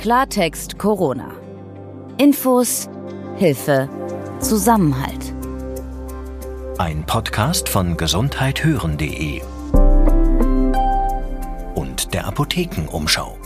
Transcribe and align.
Klartext 0.00 0.78
Corona. 0.78 1.30
Infos, 2.16 2.88
Hilfe, 3.36 3.86
Zusammenhalt. 4.40 5.34
Ein 6.78 7.04
Podcast 7.04 7.68
von 7.68 7.98
gesundheithören.de 7.98 9.42
und 11.74 12.14
der 12.14 12.26
Apothekenumschau. 12.26 13.36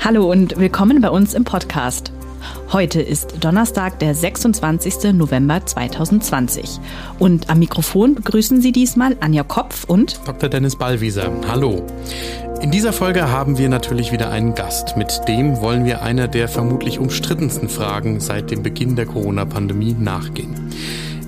Hallo 0.00 0.28
und 0.28 0.58
willkommen 0.58 1.00
bei 1.00 1.10
uns 1.10 1.32
im 1.32 1.44
Podcast. 1.44 2.10
Heute 2.72 3.00
ist 3.00 3.44
Donnerstag, 3.44 4.00
der 4.00 4.16
26. 4.16 5.12
November 5.12 5.64
2020. 5.64 6.80
Und 7.20 7.50
am 7.50 7.60
Mikrofon 7.60 8.16
begrüßen 8.16 8.60
Sie 8.60 8.72
diesmal 8.72 9.16
Anja 9.20 9.44
Kopf 9.44 9.84
und 9.84 10.18
Dr. 10.26 10.48
Dennis 10.48 10.74
Ballwieser. 10.74 11.30
Hallo. 11.46 11.86
In 12.60 12.70
dieser 12.70 12.92
Folge 12.92 13.30
haben 13.30 13.58
wir 13.58 13.68
natürlich 13.68 14.12
wieder 14.12 14.30
einen 14.30 14.54
Gast. 14.54 14.96
Mit 14.96 15.22
dem 15.28 15.60
wollen 15.60 15.84
wir 15.84 16.02
einer 16.02 16.26
der 16.26 16.48
vermutlich 16.48 16.98
umstrittensten 16.98 17.68
Fragen 17.68 18.18
seit 18.18 18.50
dem 18.50 18.62
Beginn 18.62 18.96
der 18.96 19.06
Corona-Pandemie 19.06 19.94
nachgehen. 19.98 20.72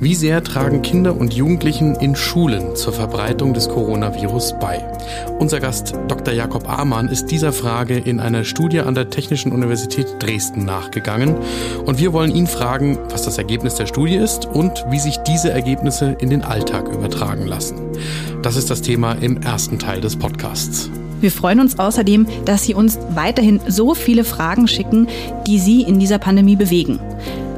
Wie 0.00 0.14
sehr 0.14 0.44
tragen 0.44 0.80
Kinder 0.82 1.16
und 1.16 1.34
Jugendlichen 1.34 1.96
in 1.96 2.14
Schulen 2.14 2.76
zur 2.76 2.92
Verbreitung 2.92 3.52
des 3.52 3.68
Coronavirus 3.68 4.54
bei? 4.60 4.84
Unser 5.38 5.58
Gast 5.58 5.94
Dr. 6.06 6.32
Jakob 6.32 6.68
Amann 6.68 7.08
ist 7.08 7.26
dieser 7.32 7.52
Frage 7.52 7.98
in 7.98 8.20
einer 8.20 8.44
Studie 8.44 8.80
an 8.80 8.94
der 8.94 9.10
Technischen 9.10 9.50
Universität 9.50 10.06
Dresden 10.20 10.64
nachgegangen 10.64 11.36
und 11.84 11.98
wir 11.98 12.12
wollen 12.12 12.34
ihn 12.34 12.46
fragen, 12.46 12.96
was 13.10 13.24
das 13.24 13.38
Ergebnis 13.38 13.74
der 13.74 13.86
Studie 13.86 14.16
ist 14.16 14.46
und 14.46 14.84
wie 14.88 15.00
sich 15.00 15.18
diese 15.18 15.50
Ergebnisse 15.50 16.16
in 16.20 16.30
den 16.30 16.42
Alltag 16.42 16.88
übertragen 16.88 17.46
lassen. 17.46 17.76
Das 18.42 18.54
ist 18.54 18.70
das 18.70 18.82
Thema 18.82 19.14
im 19.14 19.42
ersten 19.42 19.80
Teil 19.80 20.00
des 20.00 20.16
Podcasts. 20.16 20.90
Wir 21.20 21.32
freuen 21.32 21.60
uns 21.60 21.78
außerdem, 21.78 22.26
dass 22.44 22.64
Sie 22.64 22.74
uns 22.74 22.98
weiterhin 23.10 23.60
so 23.66 23.94
viele 23.94 24.24
Fragen 24.24 24.68
schicken, 24.68 25.08
die 25.46 25.58
Sie 25.58 25.82
in 25.82 25.98
dieser 25.98 26.18
Pandemie 26.18 26.56
bewegen. 26.56 27.00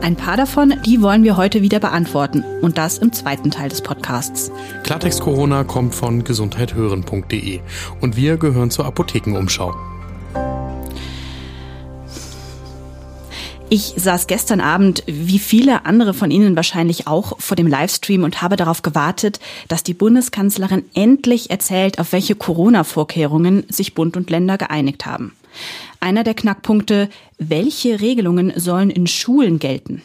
Ein 0.03 0.17
paar 0.17 0.39
davon, 0.39 0.75
die 0.87 1.03
wollen 1.03 1.25
wir 1.25 1.37
heute 1.37 1.61
wieder 1.61 1.79
beantworten 1.79 2.43
und 2.63 2.79
das 2.79 2.97
im 2.99 3.13
zweiten 3.13 3.51
Teil 3.51 3.69
des 3.69 3.83
Podcasts. 3.83 4.51
Klartext 4.83 5.21
Corona 5.21 5.63
kommt 5.63 5.95
von 5.95 6.25
gesundheithören.de 6.25 7.61
und 8.01 8.17
wir 8.17 8.39
gehören 8.39 8.71
zur 8.71 8.87
Apothekenumschau. 8.87 9.75
Ich 13.73 13.95
saß 13.97 14.27
gestern 14.27 14.61
Abend, 14.61 15.05
wie 15.07 15.39
viele 15.39 15.87
andere 15.87 16.13
von 16.13 16.33
Ihnen 16.33 16.57
wahrscheinlich 16.57 17.07
auch, 17.07 17.39
vor 17.39 17.55
dem 17.55 17.69
Livestream 17.69 18.25
und 18.25 18.43
habe 18.43 18.57
darauf 18.57 18.83
gewartet, 18.83 19.39
dass 19.69 19.85
die 19.85 19.95
Bundeskanzlerin 19.95 20.87
endlich 20.93 21.51
erzählt, 21.51 22.01
auf 22.01 22.11
welche 22.11 22.35
Corona-Vorkehrungen 22.35 23.63
sich 23.69 23.95
Bund 23.95 24.17
und 24.17 24.29
Länder 24.29 24.59
geeinigt 24.59 25.07
haben. 25.07 25.37
Einer 26.01 26.25
der 26.25 26.35
Knackpunkte, 26.35 27.09
welche 27.39 28.01
Regelungen 28.01 28.53
sollen 28.57 28.91
in 28.91 29.07
Schulen 29.07 29.61
gelten? 29.61 30.03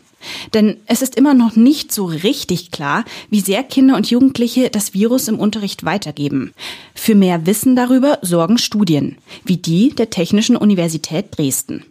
Denn 0.53 0.77
es 0.85 1.02
ist 1.02 1.16
immer 1.16 1.33
noch 1.33 1.55
nicht 1.55 1.91
so 1.91 2.05
richtig 2.05 2.69
klar, 2.69 3.03
wie 3.31 3.41
sehr 3.41 3.63
Kinder 3.63 3.95
und 3.95 4.11
Jugendliche 4.11 4.69
das 4.69 4.94
Virus 4.94 5.27
im 5.27 5.39
Unterricht 5.39 5.83
weitergeben. 5.83 6.53
Für 6.94 7.16
mehr 7.16 7.47
Wissen 7.47 7.75
darüber 7.75 8.19
sorgen 8.22 8.59
Studien, 8.59 9.17
wie 9.44 9.57
die 9.57 9.89
der 9.89 10.11
Technischen 10.11 10.55
Universität 10.55 11.35
Dresden. 11.35 11.83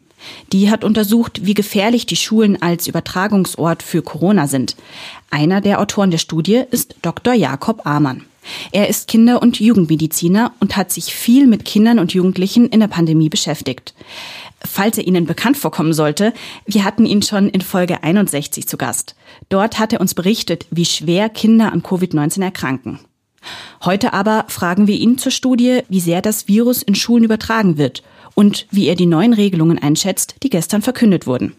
Die 0.52 0.70
hat 0.70 0.84
untersucht, 0.84 1.44
wie 1.44 1.54
gefährlich 1.54 2.06
die 2.06 2.16
Schulen 2.16 2.60
als 2.60 2.86
Übertragungsort 2.86 3.82
für 3.82 4.02
Corona 4.02 4.46
sind. 4.46 4.76
Einer 5.30 5.60
der 5.60 5.80
Autoren 5.80 6.10
der 6.10 6.18
Studie 6.18 6.62
ist 6.70 6.96
Dr. 7.02 7.34
Jakob 7.34 7.86
Amann. 7.86 8.24
Er 8.72 8.88
ist 8.88 9.08
Kinder- 9.08 9.40
und 9.40 9.58
Jugendmediziner 9.58 10.52
und 10.60 10.76
hat 10.76 10.92
sich 10.92 11.14
viel 11.14 11.46
mit 11.46 11.64
Kindern 11.64 11.98
und 11.98 12.12
Jugendlichen 12.12 12.68
in 12.68 12.80
der 12.80 12.88
Pandemie 12.88 13.28
beschäftigt. 13.28 13.94
Falls 14.66 14.98
er 14.98 15.06
Ihnen 15.06 15.26
bekannt 15.26 15.56
vorkommen 15.56 15.92
sollte, 15.92 16.32
wir 16.66 16.84
hatten 16.84 17.06
ihn 17.06 17.22
schon 17.22 17.48
in 17.48 17.60
Folge 17.60 18.02
61 18.02 18.66
zu 18.66 18.76
Gast. 18.76 19.14
Dort 19.48 19.78
hat 19.78 19.92
er 19.92 20.00
uns 20.00 20.14
berichtet, 20.14 20.66
wie 20.70 20.86
schwer 20.86 21.28
Kinder 21.28 21.72
an 21.72 21.82
Covid-19 21.82 22.42
erkranken. 22.42 23.00
Heute 23.84 24.14
aber 24.14 24.46
fragen 24.48 24.86
wir 24.86 24.96
ihn 24.96 25.18
zur 25.18 25.32
Studie, 25.32 25.82
wie 25.90 26.00
sehr 26.00 26.22
das 26.22 26.48
Virus 26.48 26.82
in 26.82 26.94
Schulen 26.94 27.24
übertragen 27.24 27.76
wird 27.76 28.02
und 28.34 28.66
wie 28.70 28.86
er 28.88 28.94
die 28.94 29.06
neuen 29.06 29.32
Regelungen 29.32 29.78
einschätzt, 29.78 30.36
die 30.42 30.50
gestern 30.50 30.82
verkündet 30.82 31.26
wurden. 31.26 31.54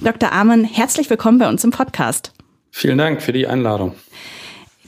Dr. 0.00 0.32
Amann, 0.32 0.64
herzlich 0.64 1.10
willkommen 1.10 1.38
bei 1.38 1.48
uns 1.48 1.64
im 1.64 1.70
Podcast. 1.70 2.32
Vielen 2.70 2.98
Dank 2.98 3.22
für 3.22 3.32
die 3.32 3.46
Einladung. 3.46 3.94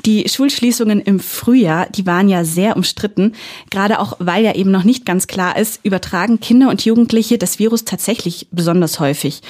Die 0.06 0.28
Schulschließungen 0.28 1.00
im 1.00 1.20
Frühjahr, 1.20 1.86
die 1.88 2.06
waren 2.06 2.28
ja 2.28 2.44
sehr 2.44 2.76
umstritten, 2.76 3.34
gerade 3.70 4.00
auch 4.00 4.16
weil 4.18 4.42
ja 4.44 4.54
eben 4.54 4.70
noch 4.70 4.84
nicht 4.84 5.04
ganz 5.04 5.26
klar 5.26 5.56
ist, 5.56 5.84
übertragen 5.84 6.40
Kinder 6.40 6.70
und 6.70 6.84
Jugendliche 6.84 7.38
das 7.38 7.58
Virus 7.58 7.84
tatsächlich 7.84 8.48
besonders 8.50 8.98
häufig. 8.98 9.42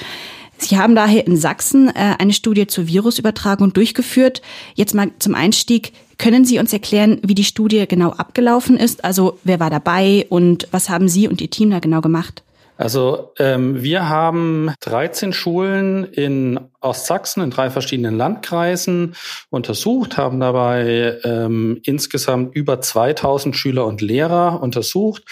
Sie 0.57 0.77
haben 0.77 0.95
daher 0.95 1.27
in 1.27 1.35
Sachsen 1.35 1.89
äh, 1.89 2.15
eine 2.17 2.33
Studie 2.33 2.67
zur 2.67 2.87
Virusübertragung 2.87 3.73
durchgeführt. 3.73 4.41
Jetzt 4.75 4.93
mal 4.93 5.11
zum 5.19 5.35
Einstieg. 5.35 5.93
Können 6.17 6.45
Sie 6.45 6.59
uns 6.59 6.71
erklären, 6.71 7.19
wie 7.23 7.35
die 7.35 7.43
Studie 7.43 7.85
genau 7.87 8.11
abgelaufen 8.11 8.77
ist? 8.77 9.03
Also 9.03 9.39
wer 9.43 9.59
war 9.59 9.69
dabei 9.69 10.25
und 10.29 10.67
was 10.71 10.89
haben 10.89 11.09
Sie 11.09 11.27
und 11.27 11.41
Ihr 11.41 11.49
Team 11.49 11.71
da 11.71 11.79
genau 11.79 12.01
gemacht? 12.01 12.43
Also 12.77 13.33
ähm, 13.37 13.83
wir 13.83 14.09
haben 14.09 14.71
13 14.79 15.31
Schulen 15.31 16.05
in 16.05 16.59
Ostsachsen 16.81 17.43
in 17.43 17.51
drei 17.51 17.69
verschiedenen 17.69 18.17
Landkreisen 18.17 19.15
untersucht, 19.49 20.17
haben 20.17 20.39
dabei 20.39 21.19
ähm, 21.23 21.79
insgesamt 21.83 22.55
über 22.55 22.81
2000 22.81 23.55
Schüler 23.55 23.85
und 23.85 24.01
Lehrer 24.01 24.61
untersucht. 24.61 25.23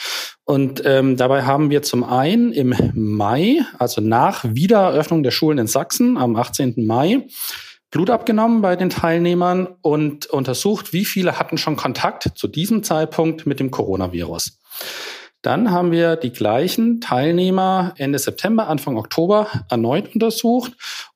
Und 0.46 0.84
ähm, 0.86 1.18
dabei 1.18 1.44
haben 1.44 1.72
wir 1.72 1.82
zum 1.82 2.04
einen 2.04 2.54
im 2.54 2.76
Mai, 2.94 3.62
also 3.80 4.02
nach 4.02 4.44
Wiedereröffnung 4.48 5.24
der 5.24 5.32
Schulen 5.32 5.58
in 5.58 5.68
Sachsen 5.68 6.18
am 6.18 6.36
18. 6.36 6.86
Mai, 6.86 7.28
Blut 7.90 8.10
abgenommen 8.10 8.62
bei 8.62 8.76
den 8.76 8.90
Teilnehmern 8.90 9.68
und 9.82 10.28
untersucht, 10.28 10.94
wie 10.94 11.06
viele 11.06 11.38
hatten 11.40 11.58
schon 11.58 11.76
Kontakt 11.76 12.32
zu 12.36 12.48
diesem 12.48 12.84
Zeitpunkt 12.84 13.46
mit 13.46 13.60
dem 13.60 13.72
Coronavirus. 13.72 14.60
Dann 15.42 15.72
haben 15.72 15.92
wir 15.92 16.16
die 16.16 16.32
gleichen 16.32 17.02
Teilnehmer 17.02 17.94
Ende 17.98 18.20
September, 18.20 18.68
Anfang 18.68 18.98
Oktober 18.98 19.48
erneut 19.70 20.14
untersucht, 20.14 20.74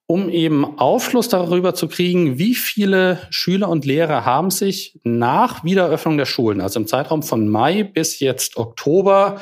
um 0.08 0.30
eben 0.30 0.78
Aufschluss 0.80 1.30
darüber 1.30 1.74
zu 1.74 1.88
kriegen, 1.88 2.38
wie 2.38 2.56
viele 2.56 3.20
Schüler 3.30 3.70
und 3.70 3.86
Lehrer 3.86 4.26
haben 4.26 4.52
sich 4.52 5.00
nach 5.04 5.64
Wiedereröffnung 5.64 6.18
der 6.18 6.26
Schulen, 6.26 6.62
also 6.62 6.80
im 6.80 6.88
Zeitraum 6.88 7.24
von 7.24 7.48
Mai 7.48 7.84
bis 7.84 8.20
jetzt 8.20 8.58
Oktober, 8.58 9.42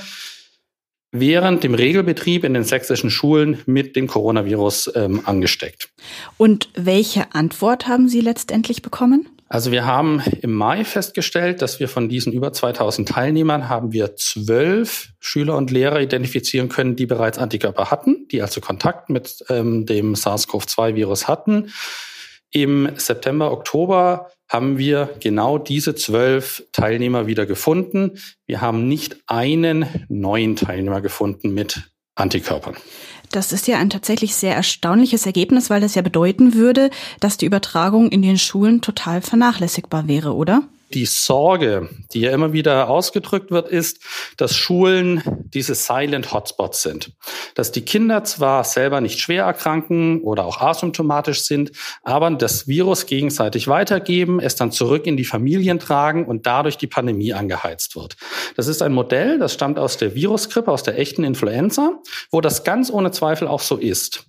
während 1.11 1.63
dem 1.63 1.75
Regelbetrieb 1.75 2.43
in 2.43 2.53
den 2.53 2.63
sächsischen 2.63 3.09
Schulen 3.09 3.59
mit 3.65 3.95
dem 3.95 4.07
Coronavirus 4.07 4.91
ähm, 4.95 5.21
angesteckt. 5.25 5.89
Und 6.37 6.69
welche 6.75 7.33
Antwort 7.35 7.87
haben 7.87 8.09
Sie 8.09 8.21
letztendlich 8.21 8.81
bekommen? 8.81 9.27
Also 9.53 9.71
wir 9.71 9.85
haben 9.85 10.19
im 10.41 10.51
Mai 10.51 10.83
festgestellt, 10.83 11.61
dass 11.61 11.79
wir 11.79 11.87
von 11.87 12.09
diesen 12.09 12.33
über 12.33 12.53
2000 12.53 13.07
Teilnehmern 13.07 13.69
haben 13.69 13.93
wir 13.93 14.15
zwölf 14.15 15.09
Schüler 15.19 15.55
und 15.57 15.69
Lehrer 15.69 16.01
identifizieren 16.01 16.69
können, 16.69 16.95
die 16.95 17.05
bereits 17.05 17.37
Antikörper 17.37 17.91
hatten, 17.91 18.27
die 18.31 18.41
also 18.41 18.61
Kontakt 18.61 19.11
mit 19.11 19.45
ähm, 19.49 19.85
dem 19.85 20.15
SARS-CoV-2-Virus 20.15 21.27
hatten. 21.27 21.71
Im 22.49 22.93
September, 22.95 23.51
Oktober 23.51 24.31
haben 24.49 24.79
wir 24.79 25.13
genau 25.19 25.59
diese 25.59 25.93
zwölf 25.93 26.65
Teilnehmer 26.71 27.27
wieder 27.27 27.45
gefunden. 27.45 28.17
Wir 28.47 28.59
haben 28.59 28.87
nicht 28.87 29.17
einen 29.27 29.85
neuen 30.09 30.55
Teilnehmer 30.55 31.01
gefunden 31.01 31.53
mit 31.53 31.83
Antikörpern. 32.15 32.75
Das 33.33 33.51
ist 33.51 33.67
ja 33.67 33.79
ein 33.79 33.89
tatsächlich 33.89 34.35
sehr 34.35 34.55
erstaunliches 34.55 35.25
Ergebnis, 35.25 35.71
weil 35.71 35.81
das 35.81 35.95
ja 35.95 36.03
bedeuten 36.03 36.53
würde, 36.53 36.91
dass 37.19 37.35
die 37.35 37.47
Übertragung 37.47 38.09
in 38.09 38.21
den 38.21 38.37
Schulen 38.37 38.81
total 38.81 39.21
vernachlässigbar 39.21 40.07
wäre, 40.07 40.35
oder? 40.35 40.61
Die 40.93 41.05
Sorge, 41.05 41.89
die 42.13 42.21
ja 42.21 42.31
immer 42.31 42.53
wieder 42.53 42.89
ausgedrückt 42.89 43.51
wird, 43.51 43.69
ist, 43.69 43.99
dass 44.37 44.55
Schulen 44.55 45.23
diese 45.53 45.75
Silent 45.75 46.33
Hotspots 46.33 46.81
sind. 46.81 47.11
Dass 47.55 47.71
die 47.71 47.81
Kinder 47.81 48.23
zwar 48.23 48.63
selber 48.63 49.01
nicht 49.01 49.19
schwer 49.19 49.45
erkranken 49.45 50.21
oder 50.21 50.45
auch 50.45 50.61
asymptomatisch 50.61 51.41
sind, 51.41 51.71
aber 52.03 52.29
das 52.31 52.67
Virus 52.67 53.05
gegenseitig 53.05 53.67
weitergeben, 53.67 54.39
es 54.39 54.55
dann 54.55 54.71
zurück 54.71 55.05
in 55.07 55.17
die 55.17 55.25
Familien 55.25 55.79
tragen 55.79 56.25
und 56.25 56.45
dadurch 56.45 56.77
die 56.77 56.87
Pandemie 56.87 57.33
angeheizt 57.33 57.95
wird. 57.95 58.15
Das 58.55 58.67
ist 58.67 58.81
ein 58.81 58.93
Modell, 58.93 59.39
das 59.39 59.53
stammt 59.53 59.79
aus 59.79 59.97
der 59.97 60.15
Virusgrippe, 60.15 60.71
aus 60.71 60.83
der 60.83 60.97
echten 60.97 61.23
Influenza, 61.23 61.99
wo 62.31 62.41
das 62.41 62.63
ganz 62.63 62.91
ohne 62.91 63.11
Zweifel 63.11 63.47
auch 63.47 63.61
so 63.61 63.77
ist. 63.77 64.25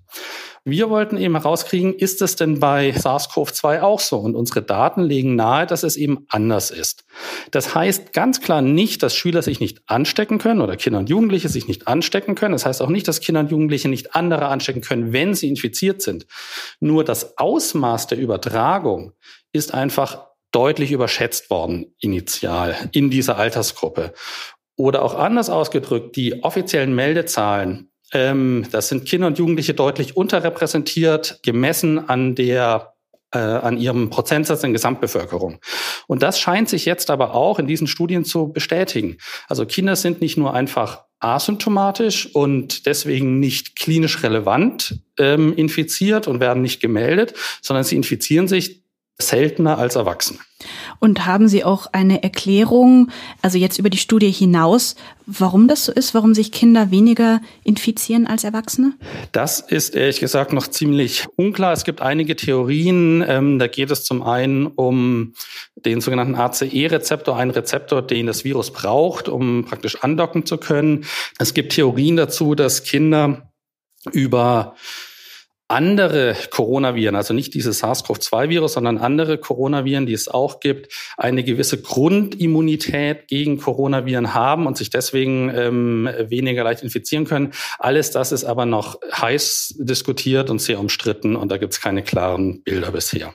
Wir 0.66 0.88
wollten 0.88 1.18
eben 1.18 1.34
herauskriegen, 1.34 1.92
ist 1.92 2.22
es 2.22 2.36
denn 2.36 2.58
bei 2.58 2.88
SARS-CoV-2 2.88 3.82
auch 3.82 4.00
so? 4.00 4.18
Und 4.18 4.34
unsere 4.34 4.62
Daten 4.62 5.02
legen 5.02 5.36
nahe, 5.36 5.66
dass 5.66 5.82
es 5.82 5.96
eben 5.96 6.24
anders 6.28 6.70
ist. 6.70 7.04
Das 7.50 7.74
heißt 7.74 8.14
ganz 8.14 8.40
klar 8.40 8.62
nicht, 8.62 9.02
dass 9.02 9.14
Schüler 9.14 9.42
sich 9.42 9.60
nicht 9.60 9.82
anstecken 9.86 10.38
können 10.38 10.62
oder 10.62 10.76
Kinder 10.76 11.00
und 11.00 11.10
Jugendliche 11.10 11.50
sich 11.50 11.68
nicht 11.68 11.86
anstecken 11.86 12.34
können. 12.34 12.52
Das 12.52 12.64
heißt 12.64 12.80
auch 12.80 12.88
nicht, 12.88 13.06
dass 13.06 13.20
Kinder 13.20 13.40
und 13.40 13.50
Jugendliche 13.50 13.90
nicht 13.90 14.14
andere 14.14 14.46
anstecken 14.46 14.80
können, 14.80 15.12
wenn 15.12 15.34
sie 15.34 15.50
infiziert 15.50 16.00
sind. 16.00 16.26
Nur 16.80 17.04
das 17.04 17.36
Ausmaß 17.36 18.06
der 18.06 18.18
Übertragung 18.18 19.12
ist 19.52 19.74
einfach 19.74 20.28
deutlich 20.50 20.92
überschätzt 20.92 21.50
worden 21.50 21.94
initial 21.98 22.74
in 22.92 23.10
dieser 23.10 23.36
Altersgruppe. 23.36 24.14
Oder 24.76 25.02
auch 25.02 25.14
anders 25.14 25.50
ausgedrückt, 25.50 26.16
die 26.16 26.42
offiziellen 26.42 26.94
Meldezahlen, 26.94 27.90
ähm, 28.14 28.66
das 28.70 28.88
sind 28.88 29.06
Kinder 29.06 29.26
und 29.26 29.38
Jugendliche 29.38 29.74
deutlich 29.74 30.16
unterrepräsentiert, 30.16 31.40
gemessen 31.42 32.08
an 32.08 32.34
der 32.34 32.94
äh, 33.34 33.38
an 33.38 33.76
ihrem 33.76 34.10
Prozentsatz 34.10 34.62
in 34.62 34.72
Gesamtbevölkerung. 34.72 35.58
Und 36.06 36.22
das 36.22 36.38
scheint 36.38 36.68
sich 36.68 36.84
jetzt 36.84 37.10
aber 37.10 37.34
auch 37.34 37.58
in 37.58 37.66
diesen 37.66 37.88
Studien 37.88 38.24
zu 38.24 38.52
bestätigen. 38.52 39.18
Also 39.48 39.66
Kinder 39.66 39.96
sind 39.96 40.20
nicht 40.20 40.36
nur 40.36 40.54
einfach 40.54 41.04
asymptomatisch 41.18 42.32
und 42.34 42.86
deswegen 42.86 43.40
nicht 43.40 43.76
klinisch 43.76 44.22
relevant 44.22 45.00
ähm, 45.18 45.54
infiziert 45.56 46.28
und 46.28 46.40
werden 46.40 46.62
nicht 46.62 46.80
gemeldet, 46.80 47.34
sondern 47.60 47.84
sie 47.84 47.96
infizieren 47.96 48.46
sich 48.46 48.84
seltener 49.18 49.78
als 49.78 49.96
Erwachsene. 49.96 50.38
Und 50.98 51.26
haben 51.26 51.48
Sie 51.48 51.64
auch 51.64 51.86
eine 51.92 52.22
Erklärung, 52.22 53.10
also 53.42 53.58
jetzt 53.58 53.78
über 53.78 53.90
die 53.90 53.98
Studie 53.98 54.30
hinaus, 54.30 54.96
warum 55.26 55.68
das 55.68 55.84
so 55.86 55.92
ist, 55.92 56.14
warum 56.14 56.34
sich 56.34 56.52
Kinder 56.52 56.90
weniger 56.90 57.40
infizieren 57.62 58.26
als 58.26 58.44
Erwachsene? 58.44 58.94
Das 59.32 59.60
ist 59.60 59.94
ehrlich 59.94 60.20
gesagt 60.20 60.52
noch 60.52 60.66
ziemlich 60.66 61.26
unklar. 61.36 61.72
Es 61.72 61.84
gibt 61.84 62.02
einige 62.02 62.36
Theorien. 62.36 63.24
Ähm, 63.26 63.58
da 63.58 63.66
geht 63.66 63.90
es 63.90 64.04
zum 64.04 64.22
einen 64.22 64.66
um 64.66 65.34
den 65.76 66.00
sogenannten 66.00 66.34
ACE-Rezeptor, 66.34 67.36
einen 67.36 67.50
Rezeptor, 67.50 68.02
den 68.02 68.26
das 68.26 68.44
Virus 68.44 68.72
braucht, 68.72 69.28
um 69.28 69.64
praktisch 69.64 70.02
andocken 70.02 70.46
zu 70.46 70.58
können. 70.58 71.04
Es 71.38 71.54
gibt 71.54 71.72
Theorien 71.72 72.16
dazu, 72.16 72.54
dass 72.54 72.82
Kinder 72.84 73.50
über 74.12 74.74
andere 75.68 76.36
Coronaviren, 76.50 77.16
also 77.16 77.32
nicht 77.32 77.54
dieses 77.54 77.82
SARS-CoV-2-Virus, 77.82 78.74
sondern 78.74 78.98
andere 78.98 79.38
Coronaviren, 79.38 80.04
die 80.04 80.12
es 80.12 80.28
auch 80.28 80.60
gibt, 80.60 80.92
eine 81.16 81.42
gewisse 81.42 81.80
Grundimmunität 81.80 83.28
gegen 83.28 83.58
Coronaviren 83.58 84.34
haben 84.34 84.66
und 84.66 84.76
sich 84.76 84.90
deswegen 84.90 85.50
ähm, 85.54 86.08
weniger 86.28 86.64
leicht 86.64 86.82
infizieren 86.82 87.24
können. 87.24 87.52
Alles 87.78 88.10
das 88.10 88.30
ist 88.32 88.44
aber 88.44 88.66
noch 88.66 89.00
heiß 89.12 89.76
diskutiert 89.78 90.50
und 90.50 90.60
sehr 90.60 90.78
umstritten 90.78 91.34
und 91.34 91.50
da 91.50 91.56
gibt 91.56 91.72
es 91.72 91.80
keine 91.80 92.02
klaren 92.02 92.62
Bilder 92.62 92.90
bisher. 92.92 93.32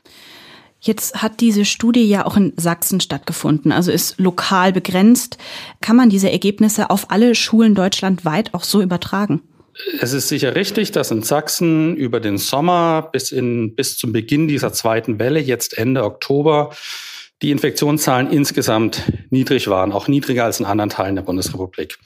Jetzt 0.82 1.22
hat 1.22 1.42
diese 1.42 1.66
Studie 1.66 2.08
ja 2.08 2.26
auch 2.26 2.38
in 2.38 2.54
Sachsen 2.56 3.02
stattgefunden, 3.02 3.72
also 3.74 3.92
ist 3.92 4.18
lokal 4.18 4.72
begrenzt. 4.72 5.38
Kann 5.82 5.98
man 5.98 6.10
diese 6.10 6.32
Ergebnisse 6.32 6.90
auf 6.90 7.12
alle 7.12 7.36
Schulen 7.36 7.76
deutschlandweit 7.76 8.54
auch 8.54 8.64
so 8.64 8.82
übertragen? 8.82 9.42
Es 10.02 10.14
ist 10.14 10.28
sicher 10.28 10.56
richtig, 10.56 10.92
dass 10.92 11.12
in 11.12 11.24
Sachsen 11.24 11.96
über 11.96 12.20
den 12.20 12.38
Sommer 12.38 13.10
bis, 13.12 13.32
in, 13.32 13.76
bis 13.76 13.98
zum 13.98 14.12
Beginn 14.12 14.48
dieser 14.48 14.74
zweiten 14.74 15.20
Welle, 15.20 15.40
jetzt 15.40 15.78
Ende 15.78 16.04
Oktober, 16.04 16.72
die 17.42 17.52
Infektionszahlen 17.52 18.30
insgesamt 18.30 19.04
niedrig 19.30 19.70
waren, 19.70 19.94
auch 19.94 20.10
niedriger 20.10 20.44
als 20.44 20.60
in 20.60 20.66
anderen 20.66 20.90
Teilen 20.90 21.16
der 21.16 21.24
Bundesrepublik. 21.24 21.98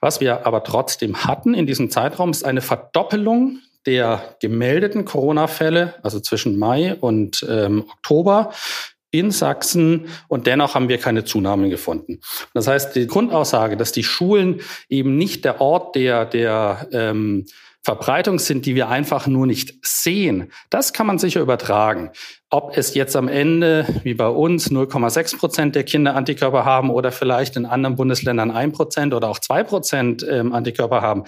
Was 0.00 0.20
wir 0.20 0.46
aber 0.46 0.64
trotzdem 0.64 1.24
hatten 1.24 1.54
in 1.54 1.66
diesem 1.66 1.90
Zeitraum 1.90 2.30
ist 2.30 2.44
eine 2.44 2.60
Verdoppelung 2.60 3.60
der 3.86 4.36
gemeldeten 4.40 5.04
Corona-Fälle, 5.04 5.94
also 6.02 6.20
zwischen 6.20 6.58
Mai 6.58 6.94
und 6.94 7.46
ähm, 7.48 7.84
Oktober, 7.90 8.52
in 9.10 9.30
Sachsen 9.30 10.08
und 10.28 10.46
dennoch 10.46 10.74
haben 10.74 10.88
wir 10.88 10.98
keine 10.98 11.24
Zunahmen 11.24 11.70
gefunden. 11.70 12.20
Das 12.54 12.66
heißt, 12.66 12.94
die 12.96 13.06
Grundaussage, 13.06 13.76
dass 13.76 13.92
die 13.92 14.04
Schulen 14.04 14.60
eben 14.88 15.16
nicht 15.16 15.44
der 15.44 15.60
Ort 15.60 15.94
der, 15.94 16.26
der 16.26 16.88
ähm, 16.92 17.46
Verbreitung 17.86 18.40
sind, 18.40 18.66
die 18.66 18.74
wir 18.74 18.88
einfach 18.88 19.28
nur 19.28 19.46
nicht 19.46 19.74
sehen, 19.86 20.50
das 20.70 20.92
kann 20.92 21.06
man 21.06 21.18
sicher 21.18 21.40
übertragen. 21.40 22.10
Ob 22.50 22.76
es 22.76 22.94
jetzt 22.94 23.14
am 23.14 23.28
Ende, 23.28 23.86
wie 24.02 24.14
bei 24.14 24.26
uns, 24.26 24.72
0,6 24.72 25.38
Prozent 25.38 25.76
der 25.76 25.84
Kinder 25.84 26.16
Antikörper 26.16 26.64
haben 26.64 26.90
oder 26.90 27.12
vielleicht 27.12 27.54
in 27.56 27.64
anderen 27.64 27.94
Bundesländern 27.94 28.50
1 28.50 28.76
Prozent 28.76 29.14
oder 29.14 29.28
auch 29.28 29.38
2 29.38 29.62
Prozent 29.62 30.26
ähm, 30.28 30.52
Antikörper 30.52 31.00
haben, 31.00 31.24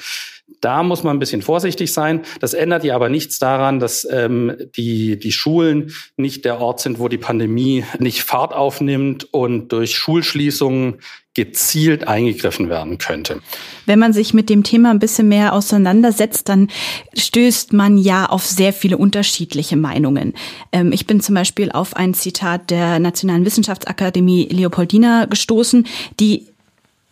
da 0.61 0.83
muss 0.83 1.03
man 1.03 1.17
ein 1.17 1.19
bisschen 1.19 1.43
vorsichtig 1.43 1.93
sein. 1.93 2.23
Das 2.41 2.55
ändert 2.55 2.85
ja 2.85 2.95
aber 2.95 3.09
nichts 3.09 3.39
daran, 3.39 3.81
dass 3.81 4.07
ähm, 4.11 4.57
die, 4.77 5.19
die 5.19 5.33
Schulen 5.33 5.93
nicht 6.17 6.45
der 6.45 6.61
Ort 6.61 6.81
sind, 6.81 6.99
wo 6.99 7.09
die 7.09 7.19
Pandemie 7.19 7.85
nicht 7.99 8.23
Fahrt 8.23 8.53
aufnimmt 8.53 9.33
und 9.33 9.73
durch 9.73 9.97
Schulschließungen 9.97 10.99
gezielt 11.39 12.09
eingegriffen 12.09 12.69
werden 12.69 12.99
könnte. 12.99 13.41
Wenn 13.87 14.01
man 14.01 14.13
sich 14.13 14.35
mit 14.35 14.51
dem 14.51 14.65
Thema 14.65 14.91
ein 14.91 14.99
bisschen 14.99 15.29
mehr 15.29 15.53
auseinandersetzt, 15.53 16.49
dann 16.49 16.67
stößt 17.15 17.73
man 17.73 17.97
ja 17.97 18.27
auf 18.27 18.45
sehr 18.45 18.73
viele 18.73 18.99
unterschiedliche 18.99 19.77
Meinungen. 19.77 20.35
Ähm, 20.73 20.91
ich 20.91 21.07
bin 21.07 21.21
zum 21.21 21.37
Beispiel 21.37 21.71
auf 21.71 21.95
ein 21.95 22.13
Zitat 22.13 22.71
der 22.71 22.99
Nationalen 22.99 23.45
Wissenschaftsakademie 23.45 24.49
Leopoldina 24.51 25.27
gestoßen, 25.27 25.87
die 26.19 26.48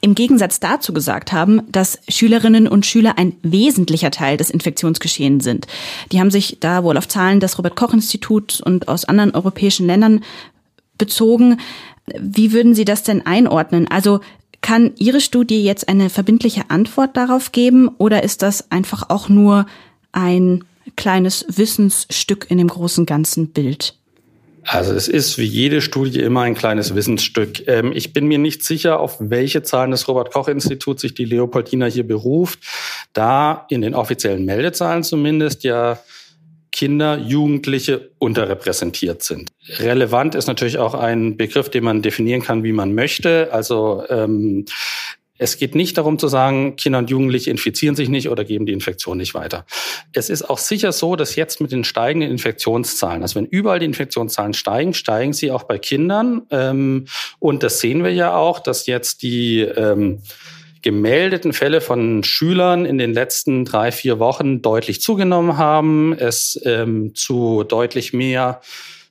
im 0.06 0.14
Gegensatz 0.14 0.60
dazu 0.60 0.92
gesagt 0.92 1.32
haben, 1.32 1.62
dass 1.68 1.98
Schülerinnen 2.08 2.68
und 2.68 2.86
Schüler 2.86 3.18
ein 3.18 3.34
wesentlicher 3.42 4.12
Teil 4.12 4.36
des 4.36 4.50
Infektionsgeschehens 4.50 5.42
sind. 5.42 5.66
Die 6.12 6.20
haben 6.20 6.30
sich 6.30 6.58
da 6.60 6.84
wohl 6.84 6.96
auf 6.96 7.08
Zahlen 7.08 7.40
des 7.40 7.58
Robert 7.58 7.74
Koch 7.74 7.92
Instituts 7.92 8.60
und 8.60 8.86
aus 8.86 9.04
anderen 9.04 9.34
europäischen 9.34 9.84
Ländern 9.84 10.22
bezogen. 10.96 11.58
Wie 12.20 12.52
würden 12.52 12.76
Sie 12.76 12.84
das 12.84 13.02
denn 13.02 13.26
einordnen? 13.26 13.88
Also 13.88 14.20
kann 14.60 14.92
Ihre 14.96 15.20
Studie 15.20 15.64
jetzt 15.64 15.88
eine 15.88 16.08
verbindliche 16.08 16.70
Antwort 16.70 17.16
darauf 17.16 17.50
geben 17.50 17.88
oder 17.98 18.22
ist 18.22 18.42
das 18.42 18.70
einfach 18.70 19.10
auch 19.10 19.28
nur 19.28 19.66
ein 20.12 20.62
kleines 20.94 21.46
Wissensstück 21.48 22.46
in 22.48 22.58
dem 22.58 22.68
großen 22.68 23.06
ganzen 23.06 23.48
Bild? 23.48 23.96
Also 24.66 24.94
es 24.94 25.06
ist 25.06 25.38
wie 25.38 25.44
jede 25.44 25.80
Studie 25.80 26.20
immer 26.20 26.42
ein 26.42 26.54
kleines 26.54 26.94
Wissensstück. 26.94 27.66
Ähm, 27.68 27.92
ich 27.94 28.12
bin 28.12 28.26
mir 28.26 28.38
nicht 28.38 28.64
sicher, 28.64 28.98
auf 28.98 29.16
welche 29.20 29.62
Zahlen 29.62 29.92
des 29.92 30.08
Robert 30.08 30.32
Koch 30.32 30.48
Instituts 30.48 31.02
sich 31.02 31.14
die 31.14 31.24
Leopoldina 31.24 31.86
hier 31.86 32.06
beruft, 32.06 32.58
da 33.12 33.66
in 33.70 33.80
den 33.80 33.94
offiziellen 33.94 34.44
Meldezahlen 34.44 35.04
zumindest 35.04 35.62
ja 35.62 35.98
Kinder, 36.72 37.16
Jugendliche 37.16 38.10
unterrepräsentiert 38.18 39.22
sind. 39.22 39.50
Relevant 39.78 40.34
ist 40.34 40.46
natürlich 40.46 40.78
auch 40.78 40.94
ein 40.94 41.36
Begriff, 41.36 41.70
den 41.70 41.84
man 41.84 42.02
definieren 42.02 42.42
kann, 42.42 42.64
wie 42.64 42.72
man 42.72 42.94
möchte. 42.94 43.48
Also 43.52 44.04
ähm, 44.10 44.66
es 45.38 45.58
geht 45.58 45.74
nicht 45.74 45.98
darum 45.98 46.18
zu 46.18 46.28
sagen, 46.28 46.76
Kinder 46.76 46.98
und 46.98 47.10
Jugendliche 47.10 47.50
infizieren 47.50 47.96
sich 47.96 48.08
nicht 48.08 48.28
oder 48.28 48.44
geben 48.44 48.66
die 48.66 48.72
Infektion 48.72 49.18
nicht 49.18 49.34
weiter. 49.34 49.66
Es 50.12 50.30
ist 50.30 50.48
auch 50.48 50.58
sicher 50.58 50.92
so, 50.92 51.16
dass 51.16 51.36
jetzt 51.36 51.60
mit 51.60 51.72
den 51.72 51.84
steigenden 51.84 52.30
Infektionszahlen, 52.30 53.22
also 53.22 53.36
wenn 53.36 53.46
überall 53.46 53.78
die 53.78 53.86
Infektionszahlen 53.86 54.54
steigen, 54.54 54.94
steigen 54.94 55.32
sie 55.32 55.50
auch 55.50 55.64
bei 55.64 55.78
Kindern. 55.78 56.42
Ähm, 56.50 57.06
und 57.38 57.62
das 57.62 57.80
sehen 57.80 58.04
wir 58.04 58.12
ja 58.12 58.36
auch, 58.36 58.60
dass 58.60 58.86
jetzt 58.86 59.22
die 59.22 59.60
ähm, 59.60 60.22
gemeldeten 60.82 61.52
Fälle 61.52 61.80
von 61.80 62.22
Schülern 62.22 62.84
in 62.84 62.98
den 62.98 63.12
letzten 63.12 63.64
drei, 63.64 63.90
vier 63.90 64.18
Wochen 64.18 64.62
deutlich 64.62 65.00
zugenommen 65.00 65.58
haben. 65.58 66.12
Es 66.12 66.60
ähm, 66.64 67.14
zu 67.14 67.64
deutlich 67.64 68.12
mehr 68.12 68.60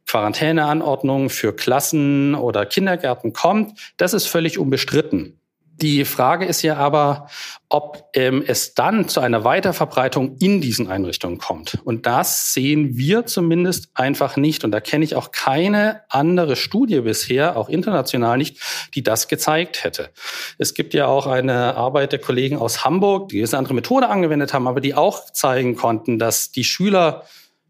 Quarantäneanordnungen 0.08 1.30
für 1.30 1.54
Klassen 1.54 2.36
oder 2.36 2.66
Kindergärten 2.66 3.34
kommt. 3.34 3.94
Das 3.98 4.14
ist 4.14 4.28
völlig 4.28 4.58
unbestritten. 4.58 5.40
Die 5.82 6.06
Frage 6.06 6.46
ist 6.46 6.62
ja 6.62 6.78
aber, 6.78 7.28
ob 7.68 8.10
ähm, 8.14 8.44
es 8.48 8.76
dann 8.76 9.10
zu 9.10 9.20
einer 9.20 9.44
Weiterverbreitung 9.44 10.38
in 10.40 10.62
diesen 10.62 10.88
Einrichtungen 10.88 11.38
kommt. 11.38 11.80
Und 11.84 12.06
das 12.06 12.54
sehen 12.54 12.96
wir 12.98 13.26
zumindest 13.26 13.90
einfach 13.94 14.38
nicht. 14.38 14.64
Und 14.64 14.72
da 14.72 14.80
kenne 14.80 15.04
ich 15.04 15.16
auch 15.16 15.32
keine 15.32 16.02
andere 16.08 16.56
Studie 16.56 17.02
bisher, 17.02 17.58
auch 17.58 17.68
international 17.68 18.38
nicht, 18.38 18.58
die 18.94 19.04
das 19.04 19.28
gezeigt 19.28 19.84
hätte. 19.84 20.12
Es 20.58 20.74
gibt 20.74 20.94
ja 20.94 21.08
auch 21.08 21.28
eine 21.28 21.76
Arbeit 21.76 22.14
der 22.14 22.20
Kollegen 22.20 22.58
aus 22.58 22.86
Hamburg, 22.86 23.30
die 23.30 23.44
eine 23.44 23.58
andere 23.58 23.74
Methode 23.74 24.08
angewendet 24.08 24.54
haben, 24.54 24.68
aber 24.68 24.80
die 24.80 24.94
auch 24.94 25.30
zeigen 25.32 25.76
konnten, 25.76 26.20
dass 26.20 26.52
die 26.52 26.64
Schüler, 26.64 27.24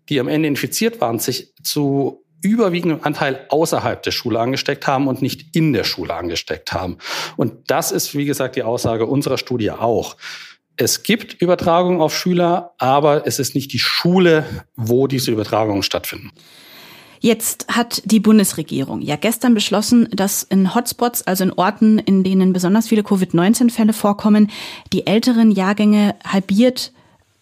die 0.09 0.19
am 0.19 0.27
Ende 0.27 0.47
infiziert 0.47 1.01
waren, 1.01 1.17
sich 1.17 1.53
zu 1.63 2.24
überwiegenden 2.45 3.03
Anteil 3.03 3.45
außerhalb 3.49 4.01
der 4.03 4.11
Schule 4.11 4.39
angesteckt 4.39 4.87
haben 4.87 5.07
und 5.07 5.21
nicht 5.21 5.55
in 5.55 5.73
der 5.73 5.83
Schule 5.83 6.13
angesteckt 6.13 6.73
haben. 6.73 6.97
Und 7.35 7.53
das 7.67 7.91
ist, 7.91 8.15
wie 8.15 8.25
gesagt, 8.25 8.55
die 8.55 8.63
Aussage 8.63 9.05
unserer 9.05 9.37
Studie 9.37 9.71
auch. 9.71 10.15
Es 10.77 11.03
gibt 11.03 11.41
Übertragungen 11.41 12.01
auf 12.01 12.15
Schüler, 12.15 12.73
aber 12.77 13.25
es 13.25 13.39
ist 13.39 13.55
nicht 13.55 13.71
die 13.73 13.79
Schule, 13.79 14.45
wo 14.75 15.07
diese 15.07 15.31
Übertragungen 15.31 15.83
stattfinden. 15.83 16.31
Jetzt 17.21 17.67
hat 17.69 18.03
die 18.05 18.19
Bundesregierung 18.19 19.01
ja 19.01 19.15
gestern 19.15 19.53
beschlossen, 19.53 20.07
dass 20.11 20.43
in 20.43 20.75
Hotspots, 20.75 21.25
also 21.25 21.45
in 21.45 21.53
Orten, 21.53 21.97
in 21.97 22.23
denen 22.23 22.53
besonders 22.53 22.87
viele 22.87 23.03
Covid-19-Fälle 23.03 23.93
vorkommen, 23.93 24.51
die 24.93 25.07
älteren 25.07 25.49
Jahrgänge 25.49 26.15
halbiert 26.23 26.91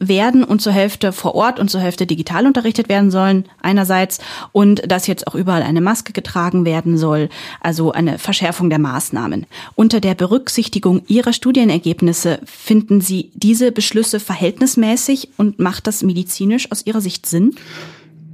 werden 0.08 0.44
und 0.44 0.62
zur 0.62 0.74
Hälfte 0.74 1.12
vor 1.12 1.36
Ort 1.36 1.60
und 1.60 1.70
zur 1.70 1.82
Hälfte 1.82 2.06
digital 2.06 2.46
unterrichtet 2.46 2.90
werden 2.90 3.12
sollen, 3.12 3.46
einerseits, 3.62 4.20
und 4.52 4.90
dass 4.92 5.08
jetzt 5.08 5.28
auch 5.28 5.36
überall 5.36 5.64
eine 5.64 5.82
Maske 5.82 6.14
getragen 6.14 6.66
werden 6.66 6.98
soll, 6.98 7.30
also 7.62 7.92
eine 7.92 8.20
Verschärfung 8.20 8.70
der 8.70 8.80
Maßnahmen. 8.80 9.46
Unter 9.76 10.00
der 10.00 10.16
Berücksichtigung 10.16 11.02
Ihrer 11.08 11.34
Studienergebnisse 11.34 12.40
finden 12.46 13.02
Sie 13.02 13.32
diese 13.34 13.72
Beschlüsse 13.72 14.20
verhältnismäßig 14.20 15.30
und 15.38 15.60
macht 15.60 15.88
das 15.88 16.04
medizinisch 16.04 16.72
aus 16.72 16.86
Ihrer 16.86 17.02
Sicht 17.02 17.26
Sinn? 17.26 17.56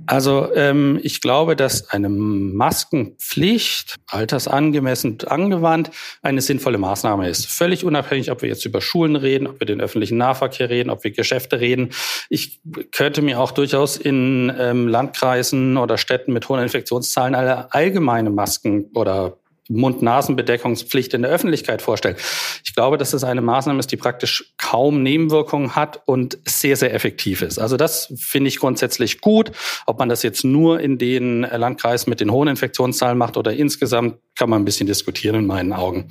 Also 0.09 0.51
ähm, 0.55 0.99
ich 1.03 1.21
glaube, 1.21 1.55
dass 1.55 1.91
eine 1.91 2.09
Maskenpflicht, 2.09 3.97
altersangemessen 4.07 5.19
angewandt, 5.27 5.91
eine 6.23 6.41
sinnvolle 6.41 6.79
Maßnahme 6.79 7.29
ist. 7.29 7.45
Völlig 7.45 7.85
unabhängig, 7.85 8.31
ob 8.31 8.41
wir 8.41 8.49
jetzt 8.49 8.65
über 8.65 8.81
Schulen 8.81 9.15
reden, 9.15 9.45
ob 9.45 9.59
wir 9.59 9.67
den 9.67 9.79
öffentlichen 9.79 10.17
Nahverkehr 10.17 10.71
reden, 10.71 10.89
ob 10.89 11.03
wir 11.03 11.11
Geschäfte 11.11 11.59
reden. 11.59 11.91
Ich 12.27 12.59
könnte 12.91 13.21
mir 13.21 13.39
auch 13.39 13.51
durchaus 13.51 13.97
in 13.97 14.51
ähm, 14.57 14.87
Landkreisen 14.87 15.77
oder 15.77 15.99
Städten 15.99 16.33
mit 16.33 16.49
hohen 16.49 16.63
Infektionszahlen 16.63 17.35
alle 17.35 17.71
allgemeine 17.71 18.31
Masken 18.31 18.85
oder 18.95 19.37
Mund-Nasen-Bedeckungspflicht 19.69 21.13
in 21.13 21.21
der 21.21 21.31
Öffentlichkeit 21.31 21.81
vorstellen. 21.81 22.15
Ich 22.63 22.75
glaube, 22.75 22.97
dass 22.97 23.11
das 23.11 23.23
eine 23.23 23.41
Maßnahme 23.41 23.79
ist, 23.79 23.91
die 23.91 23.97
praktisch 23.97 24.53
kaum 24.57 25.03
Nebenwirkungen 25.03 25.75
hat 25.75 26.01
und 26.05 26.38
sehr, 26.45 26.75
sehr 26.75 26.93
effektiv 26.93 27.41
ist. 27.41 27.59
Also 27.59 27.77
das 27.77 28.13
finde 28.17 28.49
ich 28.49 28.59
grundsätzlich 28.59 29.21
gut. 29.21 29.51
Ob 29.85 29.99
man 29.99 30.09
das 30.09 30.23
jetzt 30.23 30.43
nur 30.43 30.79
in 30.79 30.97
den 30.97 31.41
Landkreisen 31.41 32.09
mit 32.09 32.19
den 32.19 32.31
hohen 32.31 32.47
Infektionszahlen 32.47 33.17
macht 33.17 33.38
oder 33.38 33.53
insgesamt, 33.53 34.17
kann 34.35 34.49
man 34.49 34.61
ein 34.61 34.65
bisschen 34.65 34.88
diskutieren 34.88 35.35
in 35.35 35.45
meinen 35.45 35.71
Augen. 35.71 36.09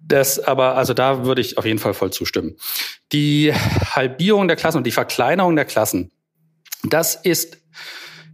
Das 0.00 0.38
aber, 0.38 0.76
also 0.76 0.94
da 0.94 1.26
würde 1.26 1.42
ich 1.42 1.58
auf 1.58 1.66
jeden 1.66 1.78
Fall 1.78 1.92
voll 1.92 2.10
zustimmen. 2.10 2.56
Die 3.12 3.52
Halbierung 3.52 4.48
der 4.48 4.56
Klassen 4.56 4.78
und 4.78 4.86
die 4.86 4.90
Verkleinerung 4.90 5.54
der 5.54 5.66
Klassen, 5.66 6.10
das 6.84 7.14
ist 7.14 7.58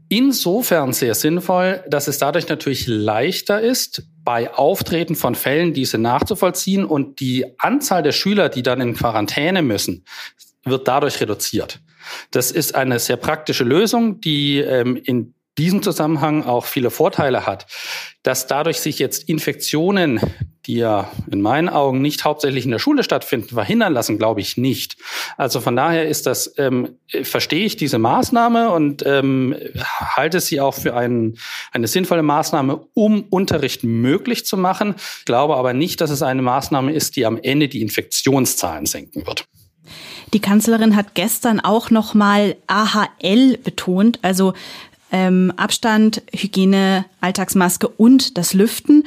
insofern 0.08 0.92
sehr 0.92 1.14
sinnvoll, 1.14 1.82
dass 1.88 2.06
es 2.06 2.18
dadurch 2.18 2.48
natürlich 2.48 2.86
leichter 2.86 3.60
ist, 3.60 4.04
bei 4.24 4.52
Auftreten 4.52 5.16
von 5.16 5.34
Fällen 5.34 5.74
diese 5.74 5.98
nachzuvollziehen 5.98 6.84
und 6.84 7.20
die 7.20 7.58
Anzahl 7.58 8.02
der 8.02 8.12
Schüler, 8.12 8.48
die 8.48 8.62
dann 8.62 8.80
in 8.80 8.94
Quarantäne 8.94 9.62
müssen, 9.62 10.04
wird 10.64 10.88
dadurch 10.88 11.20
reduziert. 11.20 11.80
Das 12.30 12.50
ist 12.50 12.74
eine 12.74 12.98
sehr 12.98 13.16
praktische 13.16 13.64
Lösung, 13.64 14.20
die 14.20 14.58
ähm, 14.58 14.96
in 14.96 15.34
diesem 15.58 15.82
Zusammenhang 15.82 16.44
auch 16.44 16.64
viele 16.64 16.90
Vorteile 16.90 17.46
hat, 17.46 17.66
dass 18.24 18.46
dadurch 18.48 18.80
sich 18.80 18.98
jetzt 18.98 19.28
Infektionen, 19.28 20.18
die 20.66 20.76
ja 20.76 21.10
in 21.30 21.42
meinen 21.42 21.68
Augen 21.68 22.00
nicht 22.00 22.24
hauptsächlich 22.24 22.64
in 22.64 22.70
der 22.70 22.78
Schule 22.78 23.04
stattfinden, 23.04 23.50
verhindern 23.50 23.92
lassen, 23.92 24.18
glaube 24.18 24.40
ich 24.40 24.56
nicht. 24.56 24.96
Also 25.36 25.60
von 25.60 25.76
daher 25.76 26.08
ist 26.08 26.24
das, 26.26 26.54
ähm, 26.56 26.96
verstehe 27.22 27.66
ich 27.66 27.76
diese 27.76 27.98
Maßnahme 27.98 28.70
und 28.70 29.04
ähm, 29.04 29.54
halte 29.76 30.40
sie 30.40 30.60
auch 30.60 30.74
für 30.74 30.96
ein, 30.96 31.36
eine 31.70 31.86
sinnvolle 31.86 32.22
Maßnahme, 32.22 32.86
um 32.94 33.24
Unterricht 33.28 33.84
möglich 33.84 34.46
zu 34.46 34.56
machen. 34.56 34.94
Glaube 35.26 35.56
aber 35.56 35.74
nicht, 35.74 36.00
dass 36.00 36.10
es 36.10 36.22
eine 36.22 36.40
Maßnahme 36.40 36.92
ist, 36.92 37.16
die 37.16 37.26
am 37.26 37.38
Ende 37.40 37.68
die 37.68 37.82
Infektionszahlen 37.82 38.86
senken 38.86 39.26
wird. 39.26 39.44
Die 40.32 40.40
Kanzlerin 40.40 40.96
hat 40.96 41.14
gestern 41.14 41.60
auch 41.60 41.90
noch 41.90 42.14
mal 42.14 42.56
AHL 42.66 43.58
betont, 43.58 44.18
also 44.22 44.54
ähm, 45.14 45.52
Abstand, 45.56 46.22
Hygiene, 46.32 47.04
Alltagsmaske 47.20 47.86
und 47.86 48.36
das 48.36 48.52
Lüften. 48.52 49.04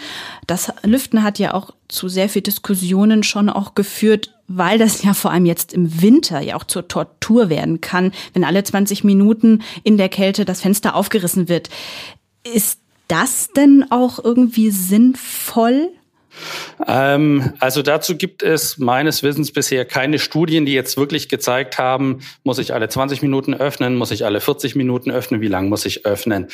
Das 0.48 0.72
Lüften 0.84 1.22
hat 1.22 1.38
ja 1.38 1.54
auch 1.54 1.72
zu 1.90 2.08
sehr 2.08 2.30
viel 2.30 2.42
Diskussionen 2.42 3.24
schon 3.24 3.50
auch 3.50 3.76
geführt, 3.76 4.34
weil 4.48 4.78
das 4.78 5.04
ja 5.04 5.14
vor 5.14 5.32
allem 5.32 5.46
jetzt 5.46 5.74
im 5.74 6.02
Winter 6.02 6.40
ja 6.40 6.56
auch 6.56 6.64
zur 6.64 6.88
Tortur 6.88 7.50
werden 7.50 7.82
kann, 7.82 8.14
wenn 8.32 8.46
alle 8.46 8.64
20 8.64 9.04
Minuten 9.04 9.64
in 9.84 9.98
der 9.98 10.08
Kälte 10.08 10.46
das 10.46 10.62
Fenster 10.62 10.96
aufgerissen 10.96 11.50
wird. 11.50 11.70
Ist 12.44 12.80
das 13.10 13.50
denn 13.52 13.86
auch 13.90 14.24
irgendwie 14.24 14.72
sinnvoll? 14.72 15.90
Ähm, 16.88 17.53
also 17.60 17.82
dazu 17.82 18.17
gibt 18.17 18.44
es 18.44 18.77
meines 18.77 19.24
Wissens 19.24 19.51
bisher 19.51 19.86
keine 19.86 20.20
Studien, 20.20 20.65
die 20.65 20.74
jetzt 20.74 20.98
wirklich 20.98 21.29
gezeigt 21.29 21.77
haben, 21.77 22.20
muss 22.44 22.60
ich 22.60 22.74
alle 22.74 22.89
20 22.89 23.22
Minuten 23.22 23.53
öffnen, 23.53 23.96
muss 23.96 24.12
ich 24.12 24.25
alle 24.25 24.41
40 24.41 24.75
Minuten 24.75 25.12
öffnen, 25.12 25.41
wie 25.41 25.48
lang 25.48 25.70
muss 25.70 25.86
ich 25.86 26.06
öffnen. 26.06 26.48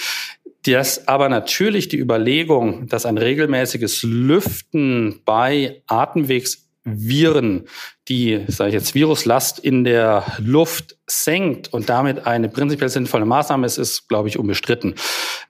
Das 0.66 1.08
aber 1.08 1.28
natürlich 1.28 1.90
die 1.90 2.00
Überlegung, 2.00 2.88
dass 2.88 3.06
ein 3.06 3.18
regelmäßiges 3.18 4.04
Lüften 4.04 5.22
bei 5.26 5.82
Atemwegs 5.88 6.64
Viren, 6.86 7.68
die, 8.10 8.44
sage 8.48 8.70
ich 8.70 8.74
jetzt, 8.74 8.94
Viruslast 8.94 9.60
in 9.60 9.86
der 9.86 10.26
Luft 10.40 10.98
senkt 11.08 11.72
und 11.72 11.90
damit 11.90 12.28
eine 12.28 12.50
prinzipiell 12.50 12.90
sinnvolle 12.90 13.26
Maßnahme 13.26 13.66
ist, 13.66 13.78
ist, 13.78 14.10
glaube 14.10 14.28
ich, 14.28 14.38
unbestritten. 14.38 14.96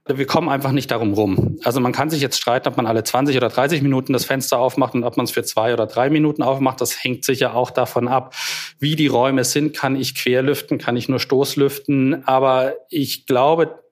Wir 0.05 0.25
kommen 0.25 0.49
einfach 0.49 0.73
nicht 0.73 0.91
darum 0.91 1.13
rum. 1.13 1.59
Also 1.63 1.79
man 1.79 1.93
kann 1.93 2.09
sich 2.09 2.21
jetzt 2.21 2.37
streiten, 2.37 2.67
ob 2.67 2.75
man 2.75 2.87
alle 2.87 3.05
20 3.05 3.37
oder 3.37 3.47
30 3.47 3.81
Minuten 3.81 4.11
das 4.11 4.25
Fenster 4.25 4.59
aufmacht 4.59 4.95
und 4.95 5.05
ob 5.05 5.15
man 5.15 5.23
es 5.23 5.31
für 5.31 5.43
zwei 5.43 5.71
oder 5.71 5.87
drei 5.87 6.09
Minuten 6.09 6.43
aufmacht. 6.43 6.81
Das 6.81 7.01
hängt 7.01 7.23
sicher 7.23 7.55
auch 7.55 7.71
davon 7.71 8.09
ab, 8.09 8.35
wie 8.79 8.97
die 8.97 9.07
Räume 9.07 9.45
sind. 9.45 9.73
Kann 9.73 9.95
ich 9.95 10.13
querlüften, 10.13 10.77
kann 10.77 10.97
ich 10.97 11.07
nur 11.07 11.19
Stoßlüften? 11.19 12.27
Aber 12.27 12.73
ich 12.89 13.25
glaube, 13.25 13.82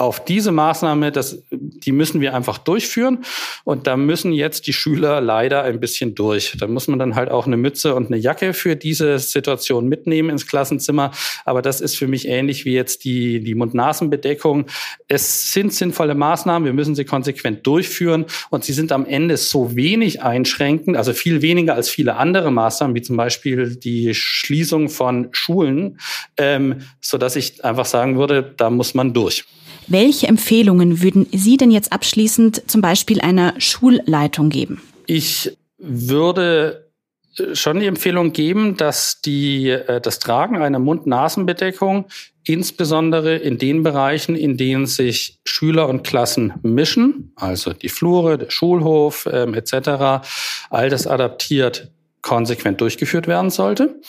auf 0.00 0.24
diese 0.24 0.50
Maßnahme, 0.50 1.12
das, 1.12 1.42
die 1.50 1.92
müssen 1.92 2.22
wir 2.22 2.34
einfach 2.34 2.56
durchführen. 2.56 3.18
Und 3.64 3.86
da 3.86 3.98
müssen 3.98 4.32
jetzt 4.32 4.66
die 4.66 4.72
Schüler 4.72 5.20
leider 5.20 5.62
ein 5.62 5.78
bisschen 5.78 6.14
durch. 6.14 6.56
Da 6.58 6.66
muss 6.68 6.88
man 6.88 6.98
dann 6.98 7.16
halt 7.16 7.30
auch 7.30 7.46
eine 7.46 7.58
Mütze 7.58 7.94
und 7.94 8.06
eine 8.06 8.16
Jacke 8.16 8.54
für 8.54 8.76
diese 8.76 9.18
Situation 9.18 9.88
mitnehmen 9.88 10.30
ins 10.30 10.46
Klassenzimmer. 10.46 11.10
Aber 11.44 11.60
das 11.60 11.82
ist 11.82 11.98
für 11.98 12.06
mich 12.06 12.26
ähnlich 12.26 12.64
wie 12.64 12.72
jetzt 12.72 13.04
die, 13.04 13.44
die 13.44 13.54
Mund-Nasen-Bedeckung. 13.54 14.64
Es 15.06 15.52
sind 15.52 15.74
sinnvolle 15.74 16.14
Maßnahmen. 16.14 16.64
Wir 16.64 16.72
müssen 16.72 16.94
sie 16.94 17.04
konsequent 17.04 17.66
durchführen. 17.66 18.24
Und 18.48 18.64
sie 18.64 18.72
sind 18.72 18.92
am 18.92 19.04
Ende 19.04 19.36
so 19.36 19.76
wenig 19.76 20.22
einschränkend, 20.22 20.96
also 20.96 21.12
viel 21.12 21.42
weniger 21.42 21.74
als 21.74 21.90
viele 21.90 22.16
andere 22.16 22.50
Maßnahmen, 22.50 22.96
wie 22.96 23.02
zum 23.02 23.18
Beispiel 23.18 23.76
die 23.76 24.14
Schließung 24.14 24.88
von 24.88 25.28
Schulen, 25.32 26.00
ähm, 26.38 26.86
so 27.02 27.18
dass 27.18 27.36
ich 27.36 27.62
einfach 27.66 27.84
sagen 27.84 28.16
würde, 28.16 28.54
da 28.56 28.70
muss 28.70 28.94
man 28.94 29.12
durch. 29.12 29.44
Welche 29.90 30.28
Empfehlungen 30.28 31.02
würden 31.02 31.26
Sie 31.32 31.56
denn 31.56 31.72
jetzt 31.72 31.92
abschließend 31.92 32.70
zum 32.70 32.80
Beispiel 32.80 33.20
einer 33.20 33.54
Schulleitung 33.58 34.48
geben? 34.48 34.80
Ich 35.06 35.58
würde 35.78 36.88
äh, 37.36 37.56
schon 37.56 37.80
die 37.80 37.86
Empfehlung 37.86 38.32
geben, 38.32 38.76
dass 38.76 39.20
die, 39.20 39.70
äh, 39.70 40.00
das 40.00 40.20
Tragen 40.20 40.62
einer 40.62 40.78
Mund-Nasen-Bedeckung 40.78 42.06
insbesondere 42.44 43.36
in 43.36 43.58
den 43.58 43.82
Bereichen, 43.82 44.36
in 44.36 44.56
denen 44.56 44.86
sich 44.86 45.40
Schüler 45.44 45.88
und 45.88 46.04
Klassen 46.04 46.54
mischen, 46.62 47.32
also 47.34 47.72
die 47.72 47.88
Flure, 47.88 48.38
der 48.38 48.50
Schulhof 48.50 49.28
ähm, 49.30 49.54
etc., 49.54 50.24
all 50.70 50.88
das 50.88 51.08
adaptiert 51.08 51.90
konsequent 52.22 52.80
durchgeführt 52.80 53.26
werden 53.26 53.50
sollte. 53.50 54.00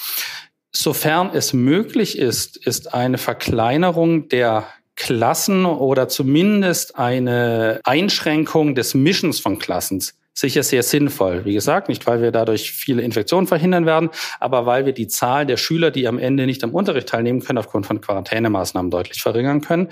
Sofern 0.72 1.32
es 1.34 1.54
möglich 1.54 2.20
ist, 2.20 2.56
ist 2.56 2.94
eine 2.94 3.18
Verkleinerung 3.18 4.30
der 4.30 4.68
Klassen 4.96 5.66
oder 5.66 6.08
zumindest 6.08 6.98
eine 6.98 7.82
Einschränkung 7.84 8.76
des 8.76 8.94
Mischens 8.94 9.40
von 9.40 9.60
Klassen 9.60 10.02
sicher 10.34 10.64
sehr 10.64 10.84
sinnvoll. 10.84 11.46
Wie 11.46 11.54
gesagt, 11.54 11.90
nicht 11.90 12.08
weil 12.08 12.22
wir 12.22 12.32
dadurch 12.32 12.72
viele 12.72 13.02
Infektionen 13.02 13.48
verhindern 13.48 13.86
werden, 13.86 14.10
aber 14.40 14.66
weil 14.66 14.86
wir 14.86 14.94
die 14.94 15.08
Zahl 15.08 15.46
der 15.46 15.58
Schüler, 15.58 15.92
die 15.92 16.08
am 16.08 16.18
Ende 16.18 16.46
nicht 16.46 16.64
am 16.64 16.74
Unterricht 16.74 17.10
teilnehmen 17.10 17.42
können, 17.42 17.60
aufgrund 17.60 17.86
von 17.86 18.02
Quarantänemaßnahmen 18.02 18.92
deutlich 18.92 19.22
verringern 19.22 19.62
können. 19.62 19.90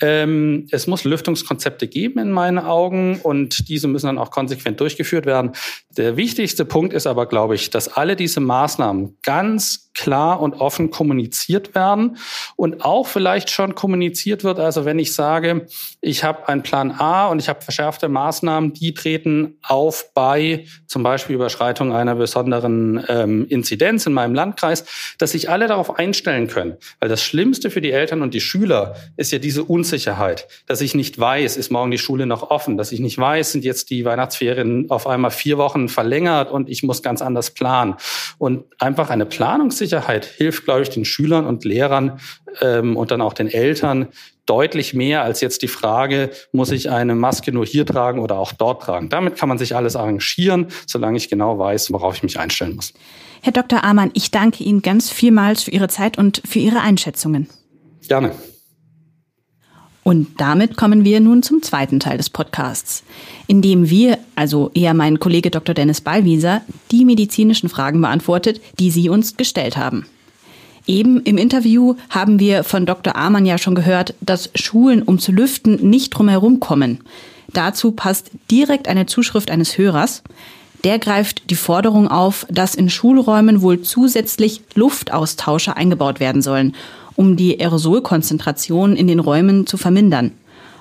Ähm, 0.00 0.66
es 0.70 0.86
muss 0.86 1.04
Lüftungskonzepte 1.04 1.88
geben 1.88 2.18
in 2.18 2.30
meinen 2.30 2.58
Augen 2.58 3.20
und 3.22 3.68
diese 3.68 3.88
müssen 3.88 4.06
dann 4.06 4.18
auch 4.18 4.30
konsequent 4.30 4.80
durchgeführt 4.80 5.26
werden. 5.26 5.52
Der 5.96 6.16
wichtigste 6.16 6.64
Punkt 6.64 6.92
ist 6.92 7.06
aber, 7.06 7.26
glaube 7.26 7.54
ich, 7.54 7.70
dass 7.70 7.88
alle 7.88 8.16
diese 8.16 8.40
Maßnahmen 8.40 9.16
ganz 9.22 9.88
klar 9.98 10.40
und 10.40 10.54
offen 10.54 10.90
kommuniziert 10.90 11.74
werden 11.74 12.18
und 12.54 12.84
auch 12.84 13.08
vielleicht 13.08 13.50
schon 13.50 13.74
kommuniziert 13.74 14.44
wird. 14.44 14.60
Also 14.60 14.84
wenn 14.84 15.00
ich 15.00 15.12
sage, 15.12 15.66
ich 16.00 16.22
habe 16.22 16.48
einen 16.48 16.62
Plan 16.62 16.92
A 16.92 17.26
und 17.26 17.40
ich 17.40 17.48
habe 17.48 17.62
verschärfte 17.62 18.08
Maßnahmen, 18.08 18.74
die 18.74 18.94
treten 18.94 19.58
auf 19.62 20.12
bei 20.14 20.66
zum 20.86 21.02
Beispiel 21.02 21.34
Überschreitung 21.34 21.92
einer 21.92 22.14
besonderen 22.14 23.04
ähm, 23.08 23.46
Inzidenz 23.48 24.06
in 24.06 24.12
meinem 24.12 24.36
Landkreis, 24.36 24.84
dass 25.18 25.32
sich 25.32 25.50
alle 25.50 25.66
darauf 25.66 25.98
einstellen 25.98 26.46
können. 26.46 26.76
Weil 27.00 27.08
das 27.08 27.22
Schlimmste 27.24 27.68
für 27.68 27.80
die 27.80 27.90
Eltern 27.90 28.22
und 28.22 28.34
die 28.34 28.40
Schüler 28.40 28.94
ist 29.16 29.32
ja 29.32 29.40
diese 29.40 29.64
Unsicherheit, 29.64 29.87
dass 30.66 30.80
ich 30.80 30.94
nicht 30.94 31.18
weiß, 31.18 31.56
ist 31.56 31.70
morgen 31.70 31.90
die 31.90 31.98
Schule 31.98 32.26
noch 32.26 32.50
offen, 32.50 32.76
dass 32.76 32.92
ich 32.92 33.00
nicht 33.00 33.18
weiß, 33.18 33.52
sind 33.52 33.64
jetzt 33.64 33.90
die 33.90 34.04
Weihnachtsferien 34.04 34.90
auf 34.90 35.06
einmal 35.06 35.30
vier 35.30 35.58
Wochen 35.58 35.88
verlängert 35.88 36.50
und 36.50 36.68
ich 36.68 36.82
muss 36.82 37.02
ganz 37.02 37.22
anders 37.22 37.50
planen. 37.50 37.94
Und 38.38 38.64
einfach 38.78 39.10
eine 39.10 39.26
Planungssicherheit 39.26 39.98
Sicherheit 39.98 40.26
hilft, 40.26 40.64
glaube 40.64 40.82
ich, 40.82 40.90
den 40.90 41.04
Schülern 41.04 41.46
und 41.46 41.64
Lehrern 41.64 42.20
ähm, 42.60 42.96
und 42.96 43.10
dann 43.10 43.20
auch 43.20 43.32
den 43.32 43.48
Eltern 43.48 44.08
deutlich 44.46 44.94
mehr 44.94 45.22
als 45.22 45.40
jetzt 45.40 45.62
die 45.62 45.68
Frage, 45.68 46.30
muss 46.52 46.70
ich 46.70 46.90
eine 46.90 47.14
Maske 47.14 47.52
nur 47.52 47.66
hier 47.66 47.84
tragen 47.84 48.20
oder 48.20 48.38
auch 48.38 48.52
dort 48.52 48.82
tragen. 48.82 49.08
Damit 49.08 49.36
kann 49.36 49.48
man 49.48 49.58
sich 49.58 49.76
alles 49.76 49.96
arrangieren, 49.96 50.68
solange 50.86 51.18
ich 51.18 51.28
genau 51.28 51.58
weiß, 51.58 51.92
worauf 51.92 52.16
ich 52.16 52.22
mich 52.22 52.38
einstellen 52.38 52.76
muss. 52.76 52.94
Herr 53.42 53.52
Dr. 53.52 53.84
Amann, 53.84 54.10
ich 54.14 54.30
danke 54.30 54.64
Ihnen 54.64 54.82
ganz 54.82 55.10
vielmals 55.10 55.64
für 55.64 55.70
Ihre 55.70 55.88
Zeit 55.88 56.18
und 56.18 56.42
für 56.46 56.58
Ihre 56.58 56.80
Einschätzungen. 56.80 57.48
Gerne. 58.08 58.32
Und 60.08 60.40
damit 60.40 60.78
kommen 60.78 61.04
wir 61.04 61.20
nun 61.20 61.42
zum 61.42 61.62
zweiten 61.62 62.00
Teil 62.00 62.16
des 62.16 62.30
Podcasts, 62.30 63.02
in 63.46 63.60
dem 63.60 63.90
wir, 63.90 64.16
also 64.36 64.70
eher 64.72 64.94
mein 64.94 65.20
Kollege 65.20 65.50
Dr. 65.50 65.74
Dennis 65.74 66.00
Ballwieser, 66.00 66.62
die 66.90 67.04
medizinischen 67.04 67.68
Fragen 67.68 68.00
beantwortet, 68.00 68.62
die 68.78 68.90
Sie 68.90 69.10
uns 69.10 69.36
gestellt 69.36 69.76
haben. 69.76 70.06
Eben 70.86 71.20
im 71.24 71.36
Interview 71.36 71.94
haben 72.08 72.40
wir 72.40 72.64
von 72.64 72.86
Dr. 72.86 73.16
Amann 73.16 73.44
ja 73.44 73.58
schon 73.58 73.74
gehört, 73.74 74.14
dass 74.22 74.48
Schulen, 74.54 75.02
um 75.02 75.18
zu 75.18 75.30
lüften, 75.30 75.90
nicht 75.90 76.08
drumherum 76.08 76.58
kommen. 76.58 77.00
Dazu 77.52 77.92
passt 77.92 78.30
direkt 78.50 78.88
eine 78.88 79.04
Zuschrift 79.04 79.50
eines 79.50 79.76
Hörers. 79.76 80.22
Der 80.84 80.98
greift 80.98 81.50
die 81.50 81.54
Forderung 81.54 82.08
auf, 82.08 82.46
dass 82.48 82.74
in 82.74 82.88
Schulräumen 82.88 83.60
wohl 83.60 83.82
zusätzlich 83.82 84.62
Luftaustauscher 84.74 85.76
eingebaut 85.76 86.18
werden 86.18 86.40
sollen, 86.40 86.74
um 87.18 87.34
die 87.34 87.60
Aerosolkonzentration 87.60 88.94
in 88.94 89.08
den 89.08 89.18
Räumen 89.18 89.66
zu 89.66 89.76
vermindern. 89.76 90.30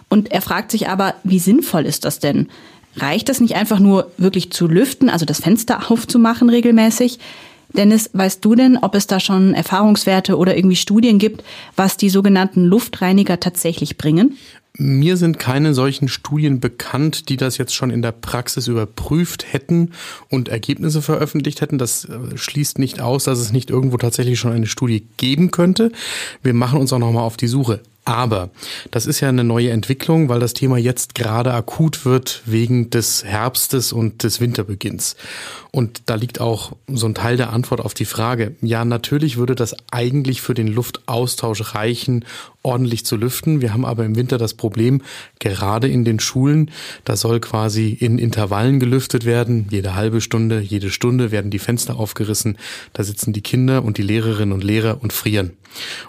Und 0.08 0.32
er 0.32 0.44
fragt 0.44 0.70
sich 0.70 0.88
aber, 0.88 1.16
wie 1.24 1.40
sinnvoll 1.40 1.84
ist 1.88 2.06
das 2.06 2.20
denn? 2.20 2.48
Reicht 2.96 3.28
es 3.30 3.42
nicht 3.42 3.56
einfach 3.56 3.80
nur 3.80 4.12
wirklich 4.20 4.52
zu 4.52 4.68
lüften, 4.68 5.10
also 5.10 5.26
das 5.26 5.40
Fenster 5.40 5.90
aufzumachen 5.92 6.50
regelmäßig? 6.50 7.18
Dennis, 7.78 8.10
weißt 8.14 8.44
du 8.44 8.56
denn, 8.56 8.78
ob 8.78 8.96
es 8.96 9.08
da 9.08 9.20
schon 9.20 9.54
Erfahrungswerte 9.54 10.38
oder 10.38 10.58
irgendwie 10.58 10.76
Studien 10.76 11.20
gibt, 11.20 11.44
was 11.76 11.98
die 11.98 12.10
sogenannten 12.10 12.66
Luftreiniger 12.66 13.40
tatsächlich 13.40 13.98
bringen? 13.98 14.38
Mir 14.80 15.18
sind 15.18 15.40
keine 15.40 15.74
solchen 15.74 16.08
Studien 16.08 16.60
bekannt, 16.60 17.30
die 17.30 17.38
das 17.38 17.58
jetzt 17.58 17.74
schon 17.74 17.90
in 17.90 18.04
der 18.04 18.12
Praxis 18.12 18.68
überprüft 18.68 19.52
hätten 19.52 19.92
und 20.30 20.50
Ergebnisse 20.50 21.02
veröffentlicht 21.02 21.62
hätten. 21.62 21.80
Das 21.80 22.06
äh, 22.06 22.38
schließt 22.38 22.78
nicht 22.78 23.02
aus, 23.02 23.24
dass 23.24 23.40
es 23.40 23.52
nicht 23.52 23.72
irgendwo 23.72 23.98
tatsächlich 23.98 24.40
schon 24.40 24.52
eine 24.52 24.68
Studie 24.68 25.08
geben 25.18 25.50
könnte. 25.50 25.92
Wir 26.44 26.54
machen 26.54 26.80
uns 26.80 26.94
auch 26.94 27.00
nochmal 27.00 27.24
auf 27.24 27.38
die 27.38 27.48
Suche. 27.48 27.82
Aber 28.08 28.52
das 28.90 29.06
ist 29.06 29.20
ja 29.20 29.28
eine 29.28 29.44
neue 29.44 29.72
Entwicklung, 29.72 30.30
weil 30.30 30.40
das 30.40 30.54
Thema 30.54 30.78
jetzt 30.78 31.14
gerade 31.14 31.54
akut 31.54 32.06
wird 32.06 32.42
wegen 32.46 32.90
des 32.90 33.26
Herbstes 33.26 33.92
und 33.92 34.24
des 34.24 34.40
Winterbeginns. 34.40 35.18
Und 35.72 36.04
da 36.06 36.16
liegt 36.16 36.40
auch 36.40 36.72
so 36.88 37.06
ein 37.06 37.16
Teil 37.16 37.36
der 37.36 37.52
Antwort 37.52 37.82
auf 37.82 37.94
die 37.94 38.06
Frage. 38.06 38.56
Ja, 38.62 38.86
natürlich 38.86 39.36
würde 39.36 39.56
das 39.56 39.76
eigentlich 39.92 40.42
für 40.42 40.54
den 40.54 40.68
Luftaustausch 40.68 41.76
reichen, 41.76 42.24
ordentlich 42.68 43.06
zu 43.06 43.16
lüften. 43.16 43.62
Wir 43.62 43.74
haben 43.74 43.86
aber 43.86 44.04
im 44.04 44.16
Winter 44.16 44.38
das 44.38 44.54
Problem, 44.54 45.02
gerade 45.40 45.88
in 45.88 46.04
den 46.04 46.20
Schulen, 46.20 46.70
da 47.06 47.16
soll 47.16 47.40
quasi 47.40 47.90
in 47.90 48.20
Intervallen 48.20 48.80
gelüftet 48.80 49.26
werden. 49.26 49.68
Jede 49.72 49.96
halbe 49.96 50.20
Stunde, 50.20 50.60
jede 50.60 50.90
Stunde 50.90 51.32
werden 51.32 51.50
die 51.50 51.60
Fenster 51.60 51.98
aufgerissen. 51.98 52.58
Da 52.92 53.04
sitzen 53.04 53.32
die 53.32 53.42
Kinder 53.42 53.84
und 53.84 53.98
die 53.98 54.04
Lehrerinnen 54.04 54.52
und 54.52 54.64
Lehrer 54.64 55.02
und 55.02 55.14
frieren. 55.14 55.54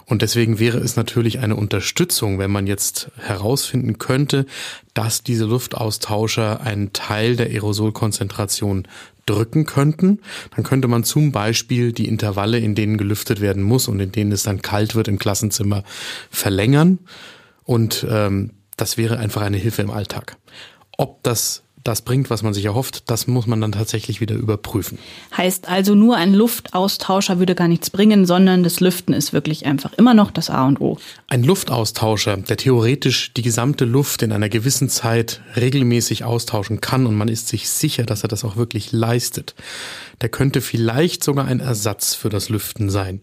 Und 0.05 0.21
deswegen 0.21 0.59
wäre 0.59 0.79
es 0.79 0.95
natürlich 0.95 1.39
eine 1.39 1.55
Unterstützung, 1.55 2.39
wenn 2.39 2.51
man 2.51 2.67
jetzt 2.67 3.09
herausfinden 3.17 3.97
könnte, 3.97 4.45
dass 4.93 5.23
diese 5.23 5.45
Luftaustauscher 5.45 6.61
einen 6.61 6.91
Teil 6.91 7.35
der 7.35 7.47
Aerosolkonzentration 7.47 8.87
drücken 9.29 9.65
könnten. 9.65 10.19
Dann 10.55 10.63
könnte 10.63 10.87
man 10.87 11.03
zum 11.03 11.31
Beispiel 11.31 11.91
die 11.91 12.07
Intervalle, 12.07 12.59
in 12.59 12.75
denen 12.75 12.97
gelüftet 12.97 13.41
werden 13.41 13.63
muss 13.63 13.87
und 13.87 13.99
in 13.99 14.11
denen 14.11 14.31
es 14.31 14.43
dann 14.43 14.61
kalt 14.61 14.95
wird 14.95 15.07
im 15.07 15.19
Klassenzimmer, 15.19 15.83
verlängern. 16.31 16.99
Und 17.63 18.05
ähm, 18.09 18.51
das 18.77 18.97
wäre 18.97 19.17
einfach 19.17 19.41
eine 19.41 19.57
Hilfe 19.57 19.81
im 19.81 19.91
Alltag. 19.91 20.37
Ob 20.97 21.21
das 21.23 21.63
das 21.83 22.01
bringt, 22.01 22.29
was 22.29 22.43
man 22.43 22.53
sich 22.53 22.65
erhofft, 22.65 23.09
das 23.09 23.27
muss 23.27 23.47
man 23.47 23.61
dann 23.61 23.71
tatsächlich 23.71 24.21
wieder 24.21 24.35
überprüfen. 24.35 24.99
Heißt 25.35 25.67
also, 25.67 25.95
nur 25.95 26.17
ein 26.17 26.33
Luftaustauscher 26.33 27.39
würde 27.39 27.55
gar 27.55 27.67
nichts 27.67 27.89
bringen, 27.89 28.25
sondern 28.25 28.63
das 28.63 28.79
Lüften 28.79 29.13
ist 29.13 29.33
wirklich 29.33 29.65
einfach 29.65 29.93
immer 29.93 30.13
noch 30.13 30.31
das 30.31 30.49
A 30.49 30.67
und 30.67 30.81
O. 30.81 30.97
Ein 31.27 31.43
Luftaustauscher, 31.43 32.37
der 32.37 32.57
theoretisch 32.57 33.33
die 33.33 33.41
gesamte 33.41 33.85
Luft 33.85 34.23
in 34.23 34.31
einer 34.31 34.49
gewissen 34.49 34.89
Zeit 34.89 35.41
regelmäßig 35.55 36.23
austauschen 36.23 36.81
kann 36.81 37.05
und 37.05 37.15
man 37.15 37.27
ist 37.27 37.47
sich 37.47 37.69
sicher, 37.69 38.03
dass 38.03 38.23
er 38.23 38.29
das 38.29 38.43
auch 38.43 38.57
wirklich 38.57 38.91
leistet, 38.91 39.55
der 40.21 40.29
könnte 40.29 40.61
vielleicht 40.61 41.23
sogar 41.23 41.45
ein 41.45 41.59
Ersatz 41.59 42.15
für 42.15 42.29
das 42.29 42.49
Lüften 42.49 42.89
sein. 42.89 43.21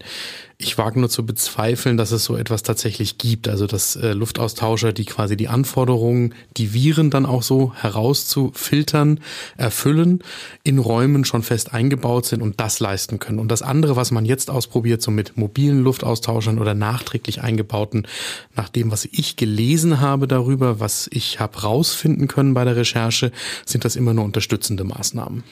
Ich 0.59 0.79
wage 0.79 0.99
nur 0.99 1.09
zu 1.09 1.23
bezweifeln, 1.23 1.97
dass 1.97 2.11
es 2.11 2.23
so 2.23 2.35
etwas 2.35 2.63
tatsächlich 2.63 3.19
gibt. 3.19 3.47
Also 3.47 3.67
dass 3.67 3.95
äh, 3.95 4.13
Luftaustauscher, 4.13 4.91
die 4.91 5.05
quasi 5.05 5.37
die 5.37 5.49
Anforderungen, 5.49 6.33
die 6.57 6.73
Viren 6.73 7.11
dann 7.11 7.27
auch 7.27 7.43
so 7.43 7.73
herauszufiltern, 7.75 9.19
erfüllen, 9.55 10.23
in 10.63 10.79
Räumen 10.79 11.25
schon 11.25 11.43
fest 11.43 11.75
eingebaut 11.75 12.25
sind 12.25 12.41
und 12.41 12.59
das 12.59 12.79
leisten 12.79 13.19
können. 13.19 13.37
Und 13.37 13.51
das 13.51 13.61
andere, 13.61 13.95
was 13.95 14.09
man 14.09 14.25
jetzt 14.25 14.49
ausprobiert, 14.49 15.03
so 15.03 15.11
mit 15.11 15.37
mobilen 15.37 15.83
Luftaustauschern 15.83 16.57
oder 16.57 16.73
nachträglich 16.73 17.43
eingebauten, 17.43 18.07
nach 18.55 18.69
dem, 18.69 18.91
was 18.91 19.05
ich 19.05 19.35
gelesen 19.35 20.01
habe 20.01 20.27
darüber, 20.27 20.79
was 20.79 21.07
ich 21.11 21.39
habe 21.39 21.61
rausfinden 21.61 22.27
können 22.27 22.55
bei 22.55 22.65
der 22.65 22.75
Recherche, 22.75 23.31
sind 23.63 23.85
das 23.85 23.95
immer 23.95 24.15
nur 24.15 24.25
unterstützende 24.25 24.83
Maßnahmen. 24.83 25.43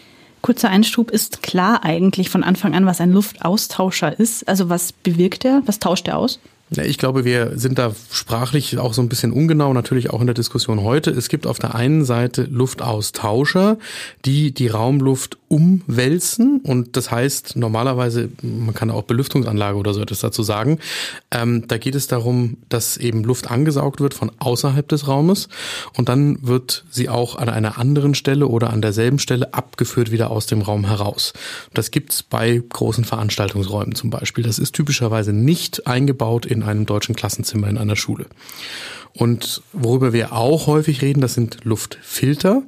Kurzer 0.45 0.69
Einschub 0.69 1.09
ist 1.09 1.41
klar 1.41 1.83
eigentlich 1.83 2.29
von 2.29 2.43
Anfang 2.43 2.75
an, 2.75 2.85
was 2.85 3.01
ein 3.01 3.11
Luftaustauscher 3.11 4.19
ist. 4.19 4.47
Also 4.47 4.69
was 4.69 4.91
bewirkt 4.91 5.43
er? 5.43 5.63
Was 5.65 5.79
tauscht 5.79 6.07
er 6.07 6.19
aus? 6.19 6.39
Ich 6.71 6.97
glaube, 6.97 7.25
wir 7.25 7.59
sind 7.59 7.77
da 7.77 7.93
sprachlich 8.11 8.79
auch 8.79 8.95
so 8.95 9.01
ein 9.03 9.07
bisschen 9.07 9.31
ungenau, 9.31 9.71
natürlich 9.71 10.09
auch 10.09 10.19
in 10.19 10.25
der 10.25 10.33
Diskussion 10.33 10.81
heute. 10.81 11.11
Es 11.11 11.29
gibt 11.29 11.45
auf 11.45 11.59
der 11.59 11.75
einen 11.75 12.03
Seite 12.05 12.47
Luftaustauscher, 12.49 13.77
die 14.25 14.51
die 14.51 14.67
Raumluft 14.67 15.37
umwälzen 15.47 16.61
und 16.63 16.97
das 16.97 17.11
heißt 17.11 17.55
normalerweise, 17.55 18.29
man 18.41 18.73
kann 18.73 18.89
auch 18.89 19.03
Belüftungsanlage 19.03 19.77
oder 19.77 19.93
so 19.93 20.01
etwas 20.01 20.19
dazu 20.19 20.41
sagen, 20.41 20.79
ähm, 21.29 21.67
da 21.67 21.77
geht 21.77 21.93
es 21.93 22.07
darum, 22.07 22.57
dass 22.67 22.97
eben 22.97 23.23
Luft 23.23 23.51
angesaugt 23.51 24.01
wird 24.01 24.15
von 24.15 24.31
außerhalb 24.39 24.87
des 24.87 25.07
Raumes 25.07 25.49
und 25.95 26.09
dann 26.09 26.39
wird 26.41 26.83
sie 26.89 27.09
auch 27.09 27.35
an 27.35 27.47
einer 27.47 27.77
anderen 27.77 28.15
Stelle 28.15 28.47
oder 28.47 28.71
an 28.71 28.81
derselben 28.81 29.19
Stelle 29.19 29.53
abgeführt 29.53 30.09
wieder 30.09 30.31
aus 30.31 30.47
dem 30.47 30.63
Raum 30.63 30.87
heraus. 30.87 31.33
Das 31.75 31.91
gibt's 31.91 32.23
bei 32.23 32.61
großen 32.67 33.05
Veranstaltungsräumen 33.05 33.93
zum 33.93 34.09
Beispiel. 34.09 34.43
Das 34.43 34.57
ist 34.57 34.73
typischerweise 34.73 35.31
nicht 35.31 35.85
eingebaut 35.85 36.47
in 36.55 36.63
einem 36.63 36.85
deutschen 36.87 37.15
Klassenzimmer 37.15 37.67
in 37.69 37.77
einer 37.77 37.95
Schule. 37.95 38.25
Und 39.13 39.61
worüber 39.71 40.11
wir 40.11 40.33
auch 40.33 40.67
häufig 40.67 41.01
reden, 41.01 41.21
das 41.21 41.35
sind 41.35 41.59
Luftfilter. 41.63 42.63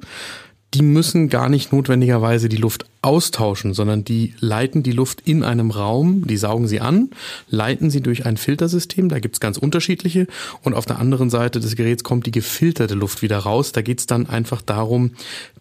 Die 0.74 0.82
müssen 0.82 1.30
gar 1.30 1.48
nicht 1.48 1.72
notwendigerweise 1.72 2.50
die 2.50 2.56
Luft 2.56 2.84
austauschen, 3.00 3.72
sondern 3.72 4.04
die 4.04 4.34
leiten 4.38 4.82
die 4.82 4.92
Luft 4.92 5.22
in 5.22 5.42
einem 5.42 5.70
Raum, 5.70 6.26
die 6.26 6.36
saugen 6.36 6.68
sie 6.68 6.80
an, 6.80 7.10
leiten 7.48 7.88
sie 7.90 8.02
durch 8.02 8.26
ein 8.26 8.36
Filtersystem, 8.36 9.08
da 9.08 9.18
gibt's 9.18 9.40
ganz 9.40 9.56
unterschiedliche, 9.56 10.26
und 10.62 10.74
auf 10.74 10.84
der 10.84 10.98
anderen 10.98 11.30
Seite 11.30 11.60
des 11.60 11.74
Geräts 11.74 12.04
kommt 12.04 12.26
die 12.26 12.32
gefilterte 12.32 12.94
Luft 12.94 13.22
wieder 13.22 13.38
raus. 13.38 13.72
Da 13.72 13.80
geht's 13.80 14.06
dann 14.06 14.28
einfach 14.28 14.60
darum, 14.60 15.12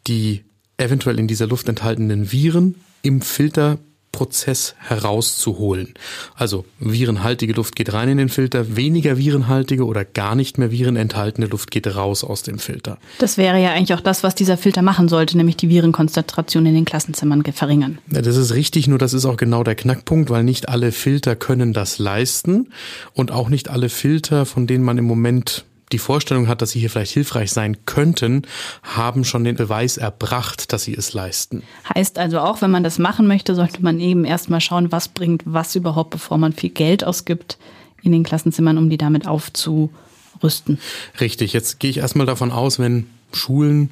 die 0.07 0.43
eventuell 0.75 1.19
in 1.19 1.27
dieser 1.27 1.47
Luft 1.47 1.69
enthaltenen 1.69 2.31
Viren 2.31 2.75
im 3.01 3.21
Filter 3.21 3.79
Prozess 4.17 4.73
herauszuholen. 4.79 5.93
Also 6.33 6.65
virenhaltige 6.79 7.53
Luft 7.53 7.75
geht 7.75 7.93
rein 7.93 8.09
in 8.09 8.17
den 8.17 8.29
Filter, 8.29 8.75
weniger 8.75 9.15
virenhaltige 9.19 9.85
oder 9.85 10.05
gar 10.05 10.33
nicht 10.33 10.57
mehr 10.57 10.71
virenenthaltene 10.71 11.45
Luft 11.45 11.69
geht 11.69 11.85
raus 11.85 12.23
aus 12.23 12.41
dem 12.41 12.57
Filter. 12.57 12.97
Das 13.19 13.37
wäre 13.37 13.61
ja 13.61 13.73
eigentlich 13.73 13.93
auch 13.93 14.01
das, 14.01 14.23
was 14.23 14.33
dieser 14.33 14.57
Filter 14.57 14.81
machen 14.81 15.07
sollte, 15.07 15.37
nämlich 15.37 15.55
die 15.55 15.69
Virenkonzentration 15.69 16.65
in 16.65 16.73
den 16.73 16.85
Klassenzimmern 16.85 17.43
verringern. 17.43 17.99
Das 18.07 18.35
ist 18.35 18.55
richtig, 18.55 18.87
nur 18.87 18.97
das 18.97 19.13
ist 19.13 19.25
auch 19.25 19.37
genau 19.37 19.63
der 19.63 19.75
Knackpunkt, 19.75 20.31
weil 20.31 20.43
nicht 20.43 20.67
alle 20.67 20.91
Filter 20.91 21.35
können 21.35 21.71
das 21.71 21.99
leisten 21.99 22.69
und 23.13 23.29
auch 23.29 23.49
nicht 23.49 23.69
alle 23.69 23.89
Filter, 23.89 24.47
von 24.47 24.65
denen 24.65 24.83
man 24.83 24.97
im 24.97 25.05
Moment 25.05 25.63
die 25.91 25.99
Vorstellung 25.99 26.47
hat, 26.47 26.61
dass 26.61 26.71
sie 26.71 26.79
hier 26.79 26.89
vielleicht 26.89 27.13
hilfreich 27.13 27.51
sein 27.51 27.77
könnten, 27.85 28.43
haben 28.83 29.23
schon 29.23 29.43
den 29.43 29.55
Beweis 29.55 29.97
erbracht, 29.97 30.73
dass 30.73 30.83
sie 30.83 30.93
es 30.93 31.13
leisten. 31.13 31.63
Heißt 31.93 32.17
also 32.19 32.39
auch, 32.39 32.61
wenn 32.61 32.71
man 32.71 32.83
das 32.83 32.99
machen 32.99 33.27
möchte, 33.27 33.55
sollte 33.55 33.81
man 33.81 33.99
eben 33.99 34.25
erstmal 34.25 34.61
schauen, 34.61 34.91
was 34.91 35.07
bringt 35.07 35.43
was 35.45 35.75
überhaupt, 35.75 36.09
bevor 36.09 36.37
man 36.37 36.53
viel 36.53 36.71
Geld 36.71 37.03
ausgibt 37.03 37.57
in 38.03 38.11
den 38.11 38.23
Klassenzimmern, 38.23 38.77
um 38.77 38.89
die 38.89 38.97
damit 38.97 39.27
aufzurüsten. 39.27 40.79
Richtig, 41.19 41.53
jetzt 41.53 41.79
gehe 41.79 41.89
ich 41.89 41.97
erstmal 41.97 42.27
davon 42.27 42.51
aus, 42.51 42.79
wenn 42.79 43.07
Schulen 43.33 43.89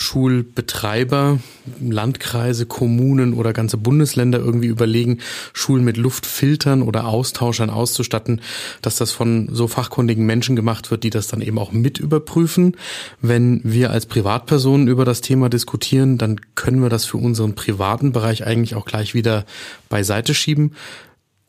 Schulbetreiber, 0.00 1.40
Landkreise, 1.80 2.66
Kommunen 2.66 3.34
oder 3.34 3.52
ganze 3.52 3.76
Bundesländer 3.76 4.38
irgendwie 4.38 4.68
überlegen, 4.68 5.18
Schulen 5.52 5.82
mit 5.82 5.96
Luftfiltern 5.96 6.82
oder 6.82 7.08
Austauschern 7.08 7.68
auszustatten, 7.68 8.40
dass 8.80 8.94
das 8.94 9.10
von 9.10 9.48
so 9.52 9.66
fachkundigen 9.66 10.24
Menschen 10.24 10.54
gemacht 10.54 10.92
wird, 10.92 11.02
die 11.02 11.10
das 11.10 11.26
dann 11.26 11.40
eben 11.40 11.58
auch 11.58 11.72
mit 11.72 11.98
überprüfen. 11.98 12.76
Wenn 13.20 13.60
wir 13.64 13.90
als 13.90 14.06
Privatpersonen 14.06 14.86
über 14.86 15.04
das 15.04 15.20
Thema 15.20 15.48
diskutieren, 15.48 16.16
dann 16.16 16.40
können 16.54 16.80
wir 16.80 16.90
das 16.90 17.04
für 17.04 17.16
unseren 17.16 17.56
privaten 17.56 18.12
Bereich 18.12 18.46
eigentlich 18.46 18.76
auch 18.76 18.84
gleich 18.84 19.14
wieder 19.14 19.46
beiseite 19.88 20.32
schieben. 20.32 20.76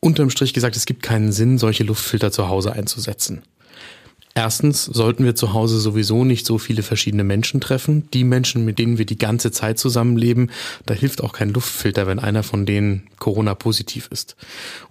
Unterm 0.00 0.28
Strich 0.28 0.54
gesagt, 0.54 0.74
es 0.74 0.86
gibt 0.86 1.04
keinen 1.04 1.30
Sinn, 1.30 1.56
solche 1.56 1.84
Luftfilter 1.84 2.32
zu 2.32 2.48
Hause 2.48 2.72
einzusetzen. 2.72 3.42
Erstens 4.34 4.84
sollten 4.84 5.24
wir 5.24 5.34
zu 5.34 5.54
Hause 5.54 5.80
sowieso 5.80 6.24
nicht 6.24 6.46
so 6.46 6.58
viele 6.58 6.82
verschiedene 6.82 7.24
Menschen 7.24 7.60
treffen. 7.60 8.08
Die 8.14 8.22
Menschen, 8.22 8.64
mit 8.64 8.78
denen 8.78 8.96
wir 8.96 9.04
die 9.04 9.18
ganze 9.18 9.50
Zeit 9.50 9.78
zusammenleben, 9.78 10.50
da 10.86 10.94
hilft 10.94 11.22
auch 11.24 11.32
kein 11.32 11.52
Luftfilter, 11.52 12.06
wenn 12.06 12.20
einer 12.20 12.44
von 12.44 12.64
denen 12.64 13.08
Corona 13.18 13.54
positiv 13.54 14.08
ist. 14.12 14.36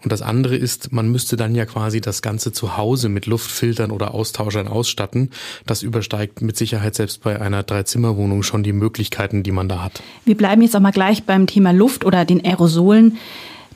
Und 0.04 0.12
das 0.12 0.21
andere 0.21 0.58
ist, 0.58 0.91
man 0.91 1.10
müsste 1.10 1.38
dann 1.38 1.56
ja 1.56 1.65
quasi 1.65 2.02
das 2.02 2.21
Ganze 2.21 2.52
zu 2.52 2.75
Hause 2.75 3.08
mit 3.08 3.28
Luftfiltern 3.28 3.91
oder 3.91 4.13
Austauschern 4.13 4.67
ausstatten. 4.67 5.32
Das 5.65 5.84
übersteigt 5.84 6.41
mit 6.41 6.58
Sicherheit 6.58 6.95
selbst 6.95 7.23
bei 7.23 7.41
einer 7.41 7.63
Dreizimmerwohnung 7.63 8.43
schon 8.43 8.63
die 8.63 8.73
Möglichkeiten, 8.73 9.41
die 9.43 9.54
man 9.54 9.69
da 9.69 9.82
hat. 9.82 10.04
Wir 10.25 10.36
bleiben 10.36 10.62
jetzt 10.62 10.75
auch 10.75 10.82
mal 10.82 10.91
gleich 10.91 11.23
beim 11.23 11.47
Thema 11.47 11.71
Luft 11.71 12.04
oder 12.04 12.25
den 12.25 12.43
Aerosolen. 12.43 13.17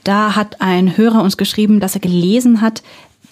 Da 0.03 0.35
hat 0.35 0.59
ein 0.59 0.97
Hörer 0.97 1.23
uns 1.23 1.37
geschrieben, 1.37 1.79
dass 1.79 1.95
er 1.95 2.01
gelesen 2.01 2.59
hat, 2.59 2.83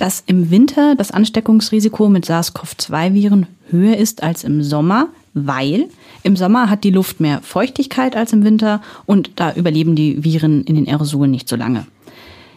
dass 0.02 0.24
im 0.26 0.50
Winter 0.50 0.96
das 0.96 1.12
Ansteckungsrisiko 1.12 2.10
mit 2.10 2.26
SARS-CoV-2-Viren 2.26 3.46
höher 3.70 3.98
ist 3.98 4.24
als 4.24 4.44
im 4.44 4.64
Sommer, 4.64 5.10
weil 5.36 5.90
im 6.24 6.36
Sommer 6.36 6.72
hat 6.72 6.84
die 6.84 6.90
Luft 6.90 7.20
mehr 7.20 7.40
Feuchtigkeit 7.44 8.16
als 8.16 8.34
im 8.34 8.44
Winter 8.44 8.82
und 9.06 9.30
da 9.36 9.54
überleben 9.54 9.96
die 9.96 10.24
Viren 10.24 10.64
in 10.64 10.74
den 10.74 10.88
Aerosolen 10.88 11.30
nicht 11.30 11.48
so 11.48 11.56
lange. 11.56 11.86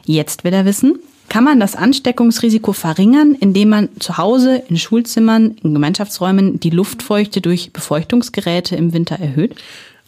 Jetzt 0.06 0.42
will 0.44 0.54
er 0.54 0.64
wissen, 0.64 0.98
kann 1.28 1.44
man 1.44 1.60
das 1.60 1.76
Ansteckungsrisiko 1.76 2.72
verringern, 2.72 3.36
indem 3.38 3.68
man 3.68 3.90
zu 3.98 4.16
Hause, 4.16 4.62
in 4.70 4.78
Schulzimmern, 4.78 5.58
in 5.62 5.74
Gemeinschaftsräumen 5.74 6.60
die 6.60 6.70
Luftfeuchte 6.70 7.42
durch 7.42 7.74
Befeuchtungsgeräte 7.74 8.74
im 8.74 8.94
Winter 8.94 9.16
erhöht? 9.16 9.54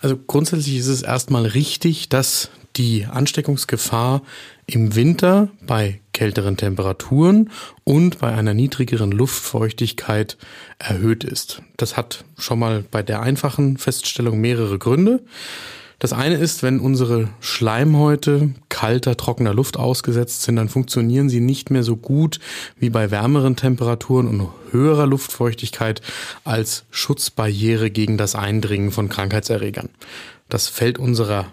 Also 0.00 0.16
grundsätzlich 0.26 0.78
ist 0.78 0.86
es 0.86 1.02
erstmal 1.02 1.44
richtig, 1.44 2.08
dass 2.08 2.48
die 2.76 3.04
Ansteckungsgefahr 3.04 4.22
im 4.66 4.94
Winter 4.94 5.48
bei 5.66 6.00
kälteren 6.16 6.56
Temperaturen 6.56 7.50
und 7.84 8.20
bei 8.20 8.32
einer 8.32 8.54
niedrigeren 8.54 9.12
Luftfeuchtigkeit 9.12 10.38
erhöht 10.78 11.24
ist. 11.24 11.60
Das 11.76 11.98
hat 11.98 12.24
schon 12.38 12.58
mal 12.58 12.84
bei 12.90 13.02
der 13.02 13.20
einfachen 13.20 13.76
Feststellung 13.76 14.40
mehrere 14.40 14.78
Gründe. 14.78 15.20
Das 15.98 16.14
eine 16.14 16.36
ist, 16.36 16.62
wenn 16.62 16.80
unsere 16.80 17.28
Schleimhäute 17.40 18.54
kalter, 18.70 19.18
trockener 19.18 19.52
Luft 19.52 19.76
ausgesetzt 19.76 20.42
sind, 20.42 20.56
dann 20.56 20.70
funktionieren 20.70 21.28
sie 21.28 21.40
nicht 21.40 21.70
mehr 21.70 21.82
so 21.82 21.96
gut 21.96 22.40
wie 22.78 22.90
bei 22.90 23.10
wärmeren 23.10 23.56
Temperaturen 23.56 24.26
und 24.26 24.48
höherer 24.70 25.06
Luftfeuchtigkeit 25.06 26.00
als 26.44 26.84
Schutzbarriere 26.90 27.90
gegen 27.90 28.16
das 28.16 28.34
Eindringen 28.34 28.90
von 28.90 29.10
Krankheitserregern. 29.10 29.90
Das 30.48 30.68
fällt 30.68 30.98
unserer 30.98 31.46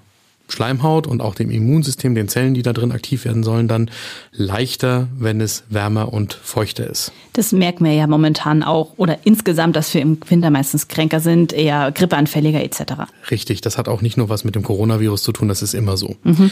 Schleimhaut 0.48 1.08
und 1.08 1.22
auch 1.22 1.36
dem 1.36 1.50
Immunsystem, 1.50 2.16
den 2.16 2.28
Zellen, 2.28 2.54
die 2.54 2.62
da 2.62 2.74
drin 2.74 2.92
aktiv 2.92 3.26
werden 3.26 3.44
sollen, 3.44 3.68
dann 3.68 3.90
leichter, 4.32 5.08
wenn 5.18 5.42
es 5.42 5.64
wärmer 5.70 6.14
und 6.14 6.34
feuchter 6.34 6.88
ist. 6.88 7.12
Das 7.34 7.52
merken 7.52 7.86
wir 7.86 7.94
ja 7.94 8.06
momentan 8.06 8.62
auch 8.62 8.94
oder 8.98 9.20
insgesamt, 9.24 9.76
dass 9.76 9.94
wir 9.94 10.02
im 10.02 10.18
Winter 10.28 10.52
meistens 10.52 10.88
kränker 10.88 11.20
sind, 11.20 11.54
eher 11.54 11.92
grippeanfälliger 11.92 12.64
etc. 12.64 12.82
Richtig, 13.32 13.62
das 13.62 13.78
hat 13.78 13.88
auch 13.88 14.02
nicht 14.02 14.18
nur 14.18 14.30
was 14.30 14.44
mit 14.44 14.56
dem 14.56 14.64
Coronavirus 14.64 15.24
zu 15.24 15.32
tun, 15.32 15.48
das 15.48 15.62
ist 15.62 15.74
immer 15.74 15.98
so. 15.98 16.16
Mhm. 16.24 16.52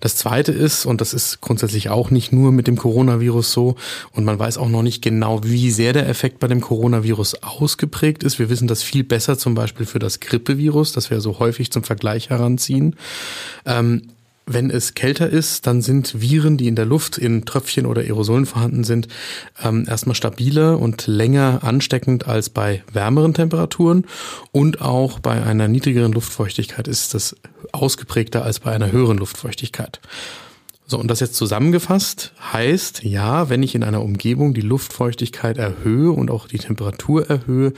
Das 0.00 0.16
zweite 0.16 0.52
ist, 0.52 0.86
und 0.86 1.00
das 1.00 1.12
ist 1.12 1.40
grundsätzlich 1.40 1.90
auch 1.90 2.10
nicht 2.10 2.32
nur 2.32 2.52
mit 2.52 2.66
dem 2.66 2.76
Coronavirus 2.76 3.52
so, 3.52 3.76
und 4.12 4.24
man 4.24 4.38
weiß 4.38 4.56
auch 4.56 4.68
noch 4.68 4.82
nicht 4.82 5.02
genau, 5.02 5.44
wie 5.44 5.70
sehr 5.70 5.92
der 5.92 6.08
Effekt 6.08 6.38
bei 6.38 6.48
dem 6.48 6.60
Coronavirus 6.60 7.42
ausgeprägt 7.42 8.22
ist. 8.22 8.38
Wir 8.38 8.48
wissen 8.48 8.66
das 8.66 8.82
viel 8.82 9.04
besser 9.04 9.36
zum 9.36 9.54
Beispiel 9.54 9.84
für 9.84 9.98
das 9.98 10.20
Grippevirus, 10.20 10.92
das 10.92 11.10
wir 11.10 11.20
so 11.20 11.38
häufig 11.38 11.70
zum 11.70 11.84
Vergleich 11.84 12.30
heranziehen. 12.30 12.96
Ähm, 13.66 14.02
wenn 14.52 14.70
es 14.70 14.94
kälter 14.94 15.28
ist, 15.28 15.66
dann 15.66 15.80
sind 15.80 16.20
Viren, 16.20 16.56
die 16.56 16.66
in 16.66 16.74
der 16.74 16.86
Luft 16.86 17.18
in 17.18 17.44
Tröpfchen 17.44 17.86
oder 17.86 18.02
Aerosolen 18.02 18.46
vorhanden 18.46 18.82
sind, 18.82 19.06
ähm, 19.62 19.84
erstmal 19.88 20.16
stabiler 20.16 20.78
und 20.78 21.06
länger 21.06 21.60
ansteckend 21.62 22.26
als 22.26 22.50
bei 22.50 22.82
wärmeren 22.92 23.32
Temperaturen. 23.32 24.06
Und 24.50 24.80
auch 24.80 25.20
bei 25.20 25.42
einer 25.42 25.68
niedrigeren 25.68 26.12
Luftfeuchtigkeit 26.12 26.88
ist 26.88 27.14
das 27.14 27.36
ausgeprägter 27.72 28.44
als 28.44 28.60
bei 28.60 28.72
einer 28.72 28.90
höheren 28.90 29.18
Luftfeuchtigkeit. 29.18 30.00
So, 30.86 30.98
und 30.98 31.08
das 31.08 31.20
jetzt 31.20 31.36
zusammengefasst 31.36 32.32
heißt, 32.52 33.04
ja, 33.04 33.48
wenn 33.48 33.62
ich 33.62 33.76
in 33.76 33.84
einer 33.84 34.02
Umgebung 34.02 34.54
die 34.54 34.60
Luftfeuchtigkeit 34.60 35.56
erhöhe 35.56 36.10
und 36.10 36.32
auch 36.32 36.48
die 36.48 36.58
Temperatur 36.58 37.30
erhöhe, 37.30 37.72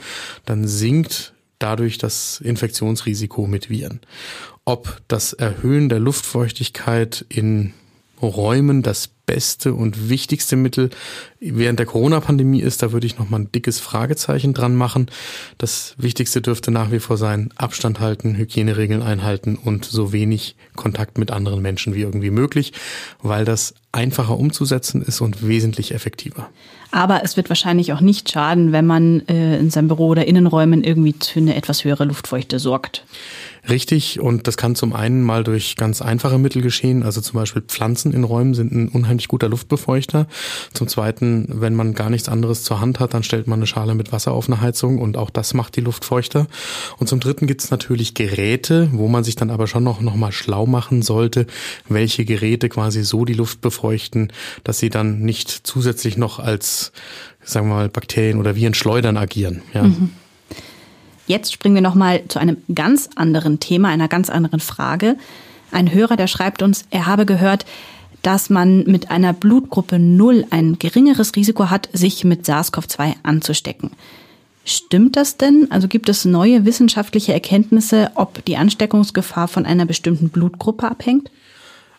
dann 0.45 0.67
sinkt 0.67 1.32
dadurch 1.63 1.97
das 1.97 2.41
Infektionsrisiko 2.41 3.47
mit 3.47 3.69
Viren. 3.69 4.01
Ob 4.65 5.01
das 5.07 5.33
Erhöhen 5.33 5.89
der 5.89 5.99
Luftfeuchtigkeit 5.99 7.25
in 7.29 7.73
Räumen 8.21 8.83
das 8.83 9.09
beste 9.25 9.73
und 9.73 10.09
wichtigste 10.09 10.55
Mittel 10.55 10.89
während 11.39 11.79
der 11.79 11.85
Corona-Pandemie 11.85 12.61
ist, 12.61 12.83
da 12.83 12.91
würde 12.91 13.07
ich 13.07 13.17
noch 13.17 13.29
mal 13.29 13.39
ein 13.39 13.51
dickes 13.51 13.79
Fragezeichen 13.79 14.53
dran 14.53 14.75
machen. 14.75 15.07
Das 15.57 15.95
Wichtigste 15.97 16.41
dürfte 16.41 16.71
nach 16.71 16.91
wie 16.91 16.99
vor 16.99 17.17
sein, 17.17 17.49
Abstand 17.55 17.99
halten, 17.99 18.35
Hygieneregeln 18.35 19.01
einhalten 19.01 19.55
und 19.55 19.85
so 19.85 20.11
wenig 20.11 20.55
Kontakt 20.75 21.17
mit 21.17 21.31
anderen 21.31 21.61
Menschen 21.61 21.95
wie 21.95 22.01
irgendwie 22.01 22.31
möglich, 22.31 22.73
weil 23.21 23.45
das 23.45 23.73
einfacher 23.91 24.37
umzusetzen 24.37 25.01
ist 25.01 25.21
und 25.21 25.47
wesentlich 25.47 25.93
effektiver. 25.93 26.49
Aber 26.91 27.23
es 27.23 27.37
wird 27.37 27.49
wahrscheinlich 27.49 27.93
auch 27.93 28.01
nicht 28.01 28.31
schaden, 28.31 28.71
wenn 28.71 28.85
man 28.85 29.21
äh, 29.27 29.57
in 29.57 29.69
seinem 29.69 29.87
Büro 29.87 30.07
oder 30.07 30.27
Innenräumen 30.27 30.83
irgendwie 30.83 31.15
für 31.23 31.39
eine 31.39 31.55
etwas 31.55 31.83
höhere 31.83 32.05
Luftfeuchte 32.05 32.59
sorgt. 32.59 33.03
Richtig, 33.69 34.19
und 34.19 34.47
das 34.47 34.57
kann 34.57 34.75
zum 34.75 34.91
einen 34.91 35.21
mal 35.21 35.45
durch 35.45 35.77
ganz 35.77 36.01
einfache 36.01 36.37
Mittel 36.37 36.61
geschehen, 36.61 37.01
also 37.03 37.21
zum 37.21 37.39
Beispiel 37.39 37.61
Pflanzen 37.61 38.11
in 38.11 38.25
Räumen 38.25 38.53
sind 38.53 38.73
ein 38.73 38.89
unheimlich 38.89 39.29
guter 39.29 39.47
Luftbefeuchter. 39.47 40.27
Zum 40.73 40.89
zweiten, 40.89 41.47
wenn 41.47 41.73
man 41.73 41.93
gar 41.93 42.09
nichts 42.09 42.27
anderes 42.27 42.63
zur 42.63 42.81
Hand 42.81 42.99
hat, 42.99 43.13
dann 43.13 43.23
stellt 43.23 43.47
man 43.47 43.59
eine 43.59 43.67
Schale 43.67 43.95
mit 43.95 44.11
Wasser 44.11 44.33
auf 44.33 44.47
eine 44.47 44.59
Heizung 44.59 44.99
und 44.99 45.15
auch 45.15 45.29
das 45.29 45.53
macht 45.53 45.77
die 45.77 45.81
Luft 45.81 46.03
feuchter. 46.03 46.47
Und 46.97 47.07
zum 47.07 47.21
dritten 47.21 47.47
gibt's 47.47 47.71
natürlich 47.71 48.15
Geräte, 48.15 48.89
wo 48.91 49.07
man 49.07 49.23
sich 49.23 49.37
dann 49.37 49.49
aber 49.49 49.67
schon 49.67 49.85
noch, 49.85 50.01
noch 50.01 50.15
mal 50.15 50.33
schlau 50.33 50.65
machen 50.65 51.01
sollte, 51.01 51.47
welche 51.87 52.25
Geräte 52.25 52.67
quasi 52.67 53.03
so 53.03 53.23
die 53.23 53.33
Luft 53.33 53.61
befeuchten, 53.61 54.33
dass 54.65 54.79
sie 54.79 54.89
dann 54.89 55.21
nicht 55.21 55.49
zusätzlich 55.49 56.17
noch 56.17 56.39
als, 56.39 56.91
sagen 57.41 57.69
wir 57.69 57.75
mal, 57.75 57.89
Bakterien 57.89 58.39
oder 58.39 58.57
Viren 58.57 58.73
schleudern 58.73 59.15
agieren. 59.15 59.61
Ja. 59.73 59.83
Mhm. 59.83 60.09
Jetzt 61.27 61.53
springen 61.53 61.75
wir 61.75 61.81
nochmal 61.81 62.23
zu 62.27 62.39
einem 62.39 62.57
ganz 62.73 63.09
anderen 63.15 63.59
Thema, 63.59 63.89
einer 63.89 64.07
ganz 64.07 64.29
anderen 64.29 64.59
Frage. 64.59 65.15
Ein 65.71 65.93
Hörer, 65.93 66.17
der 66.17 66.27
schreibt 66.27 66.61
uns, 66.61 66.85
er 66.89 67.05
habe 67.05 67.25
gehört, 67.25 67.65
dass 68.21 68.49
man 68.49 68.83
mit 68.83 69.11
einer 69.11 69.33
Blutgruppe 69.33 69.99
0 69.99 70.45
ein 70.49 70.79
geringeres 70.79 71.35
Risiko 71.35 71.69
hat, 71.69 71.89
sich 71.93 72.23
mit 72.23 72.45
SARS-CoV-2 72.45 73.15
anzustecken. 73.23 73.91
Stimmt 74.65 75.17
das 75.17 75.35
denn? 75.35 75.67
Also 75.71 75.89
gibt 75.89 76.07
es 76.07 76.23
neue 76.23 76.65
wissenschaftliche 76.65 77.33
Erkenntnisse, 77.33 78.11
ob 78.15 78.45
die 78.45 78.55
Ansteckungsgefahr 78.55 79.49
von 79.49 79.65
einer 79.65 79.85
bestimmten 79.85 80.29
Blutgruppe 80.29 80.89
abhängt? 80.89 81.29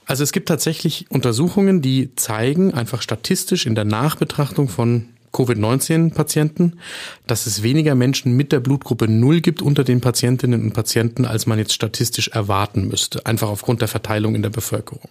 Also 0.07 0.23
es 0.23 0.33
gibt 0.33 0.49
tatsächlich 0.49 1.07
Untersuchungen, 1.11 1.83
die 1.83 2.15
zeigen, 2.17 2.73
einfach 2.73 3.03
statistisch 3.03 3.67
in 3.67 3.75
der 3.75 3.85
Nachbetrachtung 3.85 4.69
von 4.69 5.09
Covid-19-Patienten, 5.35 6.79
dass 7.27 7.47
es 7.47 7.63
weniger 7.63 7.95
Menschen 7.95 8.35
mit 8.35 8.53
der 8.53 8.61
Blutgruppe 8.61 9.09
0 9.09 9.43
gibt 9.43 9.61
unter 9.61 9.85
den 9.85 10.01
Patientinnen 10.01 10.63
und 10.63 10.73
Patienten, 10.73 11.27
als 11.27 11.47
man 11.47 11.59
jetzt 11.59 11.75
statistisch 11.75 12.29
erwarten 12.29 12.89
müsste, 12.89 13.27
einfach 13.27 13.49
aufgrund 13.49 13.83
der 13.83 13.89
Verteilung 13.89 14.35
in 14.35 14.43
der 14.43 14.51
Bevölkerung. 14.51 15.11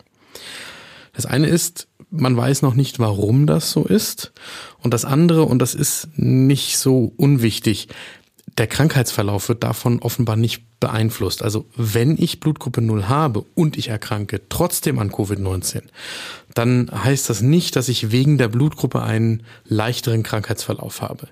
Das 1.14 1.28
eine 1.28 1.48
ist, 1.48 1.88
man 2.10 2.36
weiß 2.36 2.64
noch 2.64 2.74
nicht, 2.74 3.00
warum 3.00 3.46
das 3.46 3.72
so 3.72 3.84
ist. 3.84 4.34
Und 4.82 4.94
das 4.94 5.06
andere, 5.06 5.44
und 5.44 5.60
das 5.60 5.76
ist 5.76 6.08
nicht 6.16 6.78
so 6.78 7.14
unwichtig, 7.18 7.88
der 8.58 8.68
Krankheitsverlauf 8.68 9.50
wird 9.50 9.64
davon 9.64 10.00
offenbar 10.00 10.36
nicht 10.36 10.64
beeinflusst. 10.80 11.42
Also 11.42 11.66
wenn 11.76 12.18
ich 12.22 12.40
Blutgruppe 12.40 12.82
0 12.82 13.08
habe 13.08 13.46
und 13.56 13.78
ich 13.78 13.88
erkranke 13.88 14.42
trotzdem 14.50 15.00
an 15.00 15.12
Covid-19, 15.12 15.84
dann 16.54 16.92
heißt 16.92 17.30
das 17.30 17.42
nicht, 17.42 17.76
dass 17.76 17.90
ich 17.90 18.12
wegen 18.12 18.38
der 18.38 18.50
Blutgruppe 18.50 19.02
einen 19.02 19.44
leichteren 19.66 20.24
Krankheitsverlauf 20.24 21.02
habe. 21.02 21.30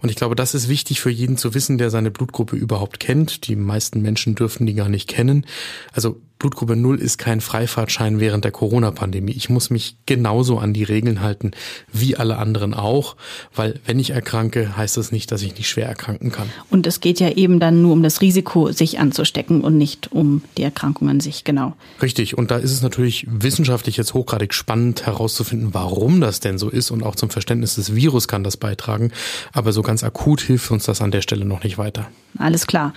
Und 0.00 0.10
ich 0.10 0.16
glaube, 0.16 0.34
das 0.34 0.54
ist 0.54 0.68
wichtig 0.68 1.00
für 1.00 1.10
jeden 1.10 1.36
zu 1.36 1.54
wissen, 1.54 1.78
der 1.78 1.90
seine 1.90 2.10
Blutgruppe 2.10 2.56
überhaupt 2.56 3.00
kennt. 3.00 3.46
Die 3.46 3.56
meisten 3.56 4.02
Menschen 4.02 4.34
dürfen 4.34 4.66
die 4.66 4.74
gar 4.74 4.88
nicht 4.88 5.08
kennen. 5.08 5.46
Also 5.92 6.20
Blutgruppe 6.38 6.76
0 6.76 7.00
ist 7.00 7.18
kein 7.18 7.40
Freifahrtschein 7.40 8.20
während 8.20 8.44
der 8.44 8.52
Corona-Pandemie. 8.52 9.32
Ich 9.32 9.50
muss 9.50 9.70
mich 9.70 9.96
genauso 10.06 10.58
an 10.58 10.72
die 10.72 10.84
Regeln 10.84 11.20
halten 11.20 11.50
wie 11.92 12.16
alle 12.16 12.38
anderen 12.38 12.74
auch, 12.74 13.16
weil 13.54 13.80
wenn 13.86 13.98
ich 13.98 14.10
erkranke, 14.10 14.76
heißt 14.76 14.96
das 14.96 15.10
nicht, 15.10 15.32
dass 15.32 15.42
ich 15.42 15.56
nicht 15.56 15.68
schwer 15.68 15.86
erkranken 15.86 16.30
kann. 16.30 16.48
Und 16.70 16.86
es 16.86 17.00
geht 17.00 17.18
ja 17.18 17.30
eben 17.30 17.58
dann 17.58 17.82
nur 17.82 17.92
um 17.92 18.02
das 18.02 18.20
Risiko, 18.20 18.70
sich 18.70 19.00
anzustecken 19.00 19.62
und 19.62 19.76
nicht 19.76 20.12
um 20.12 20.42
die 20.56 20.62
Erkrankung 20.62 21.08
an 21.08 21.18
sich, 21.20 21.42
genau. 21.42 21.74
Richtig. 22.00 22.38
Und 22.38 22.50
da 22.52 22.58
ist 22.58 22.72
es 22.72 22.82
natürlich 22.82 23.26
wissenschaftlich 23.28 23.96
jetzt 23.96 24.14
hochgradig 24.14 24.54
spannend 24.54 25.06
herauszufinden, 25.06 25.74
warum 25.74 26.20
das 26.20 26.38
denn 26.38 26.58
so 26.58 26.68
ist 26.68 26.90
und 26.90 27.02
auch 27.02 27.16
zum 27.16 27.30
Verständnis 27.30 27.74
des 27.74 27.96
Virus 27.96 28.28
kann 28.28 28.44
das 28.44 28.56
beitragen. 28.56 29.10
Aber 29.52 29.72
so 29.72 29.82
ganz 29.82 30.04
akut 30.04 30.40
hilft 30.40 30.70
uns 30.70 30.84
das 30.84 31.02
an 31.02 31.10
der 31.10 31.22
Stelle 31.22 31.44
noch 31.44 31.64
nicht 31.64 31.78
weiter. 31.78 32.08
Alles 32.38 32.66
klar. 32.66 32.92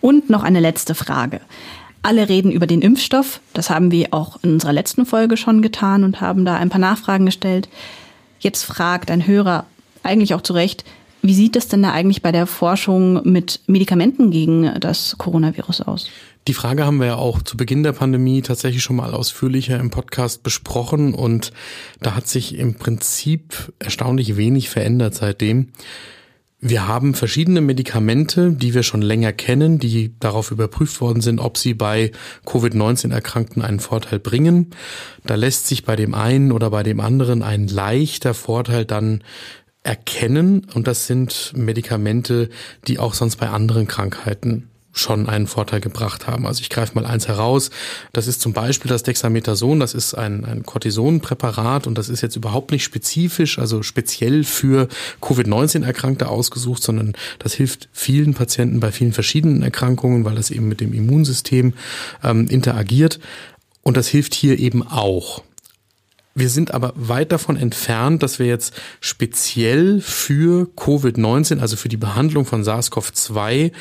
Und 0.00 0.30
noch 0.30 0.42
eine 0.42 0.60
letzte 0.60 0.94
Frage. 0.94 1.40
Alle 2.02 2.28
reden 2.28 2.50
über 2.50 2.66
den 2.66 2.82
Impfstoff. 2.82 3.40
Das 3.52 3.68
haben 3.70 3.90
wir 3.90 4.08
auch 4.12 4.38
in 4.42 4.54
unserer 4.54 4.72
letzten 4.72 5.04
Folge 5.04 5.36
schon 5.36 5.60
getan 5.60 6.04
und 6.04 6.20
haben 6.20 6.44
da 6.44 6.56
ein 6.56 6.70
paar 6.70 6.80
Nachfragen 6.80 7.26
gestellt. 7.26 7.68
Jetzt 8.38 8.64
fragt 8.64 9.10
ein 9.10 9.26
Hörer 9.26 9.66
eigentlich 10.02 10.34
auch 10.34 10.40
zu 10.40 10.54
Recht, 10.54 10.84
wie 11.22 11.34
sieht 11.34 11.56
es 11.56 11.68
denn 11.68 11.82
da 11.82 11.92
eigentlich 11.92 12.22
bei 12.22 12.32
der 12.32 12.46
Forschung 12.46 13.28
mit 13.30 13.60
Medikamenten 13.66 14.30
gegen 14.30 14.80
das 14.80 15.16
Coronavirus 15.18 15.82
aus? 15.82 16.08
Die 16.48 16.54
Frage 16.54 16.86
haben 16.86 16.98
wir 16.98 17.08
ja 17.08 17.16
auch 17.16 17.42
zu 17.42 17.58
Beginn 17.58 17.82
der 17.82 17.92
Pandemie 17.92 18.40
tatsächlich 18.40 18.82
schon 18.82 18.96
mal 18.96 19.12
ausführlicher 19.12 19.78
im 19.78 19.90
Podcast 19.90 20.42
besprochen 20.42 21.12
und 21.12 21.52
da 22.00 22.14
hat 22.14 22.26
sich 22.26 22.56
im 22.56 22.76
Prinzip 22.76 23.72
erstaunlich 23.78 24.38
wenig 24.38 24.70
verändert 24.70 25.14
seitdem. 25.14 25.68
Wir 26.62 26.86
haben 26.86 27.14
verschiedene 27.14 27.62
Medikamente, 27.62 28.52
die 28.52 28.74
wir 28.74 28.82
schon 28.82 29.00
länger 29.00 29.32
kennen, 29.32 29.78
die 29.78 30.14
darauf 30.20 30.50
überprüft 30.50 31.00
worden 31.00 31.22
sind, 31.22 31.40
ob 31.40 31.56
sie 31.56 31.72
bei 31.72 32.12
Covid-19-Erkrankten 32.44 33.62
einen 33.62 33.80
Vorteil 33.80 34.18
bringen. 34.18 34.70
Da 35.24 35.36
lässt 35.36 35.66
sich 35.66 35.84
bei 35.84 35.96
dem 35.96 36.14
einen 36.14 36.52
oder 36.52 36.68
bei 36.68 36.82
dem 36.82 37.00
anderen 37.00 37.42
ein 37.42 37.66
leichter 37.66 38.34
Vorteil 38.34 38.84
dann 38.84 39.24
erkennen. 39.82 40.66
Und 40.74 40.86
das 40.86 41.06
sind 41.06 41.52
Medikamente, 41.56 42.50
die 42.86 42.98
auch 42.98 43.14
sonst 43.14 43.36
bei 43.36 43.48
anderen 43.48 43.86
Krankheiten 43.86 44.69
schon 44.92 45.28
einen 45.28 45.46
Vorteil 45.46 45.80
gebracht 45.80 46.26
haben. 46.26 46.46
Also 46.46 46.62
ich 46.62 46.68
greife 46.68 46.94
mal 46.94 47.06
eins 47.06 47.28
heraus. 47.28 47.70
Das 48.12 48.26
ist 48.26 48.40
zum 48.40 48.52
Beispiel 48.52 48.88
das 48.88 49.02
Dexamethason. 49.02 49.78
Das 49.80 49.94
ist 49.94 50.14
ein, 50.14 50.44
ein 50.44 50.64
Cortisonpräparat 50.64 51.86
und 51.86 51.96
das 51.96 52.08
ist 52.08 52.22
jetzt 52.22 52.36
überhaupt 52.36 52.72
nicht 52.72 52.84
spezifisch, 52.84 53.58
also 53.58 53.82
speziell 53.82 54.44
für 54.44 54.88
Covid-19-Erkrankte 55.20 56.28
ausgesucht, 56.28 56.82
sondern 56.82 57.12
das 57.38 57.54
hilft 57.54 57.88
vielen 57.92 58.34
Patienten 58.34 58.80
bei 58.80 58.90
vielen 58.90 59.12
verschiedenen 59.12 59.62
Erkrankungen, 59.62 60.24
weil 60.24 60.34
das 60.34 60.50
eben 60.50 60.68
mit 60.68 60.80
dem 60.80 60.92
Immunsystem 60.92 61.74
ähm, 62.24 62.48
interagiert. 62.48 63.20
Und 63.82 63.96
das 63.96 64.08
hilft 64.08 64.34
hier 64.34 64.58
eben 64.58 64.86
auch. 64.86 65.42
Wir 66.34 66.48
sind 66.48 66.72
aber 66.72 66.92
weit 66.94 67.32
davon 67.32 67.56
entfernt, 67.56 68.22
dass 68.22 68.38
wir 68.38 68.46
jetzt 68.46 68.72
speziell 69.00 70.00
für 70.00 70.68
Covid-19, 70.76 71.58
also 71.58 71.76
für 71.76 71.88
die 71.88 71.96
Behandlung 71.96 72.44
von 72.44 72.62
SARS-CoV-2, 72.62 73.72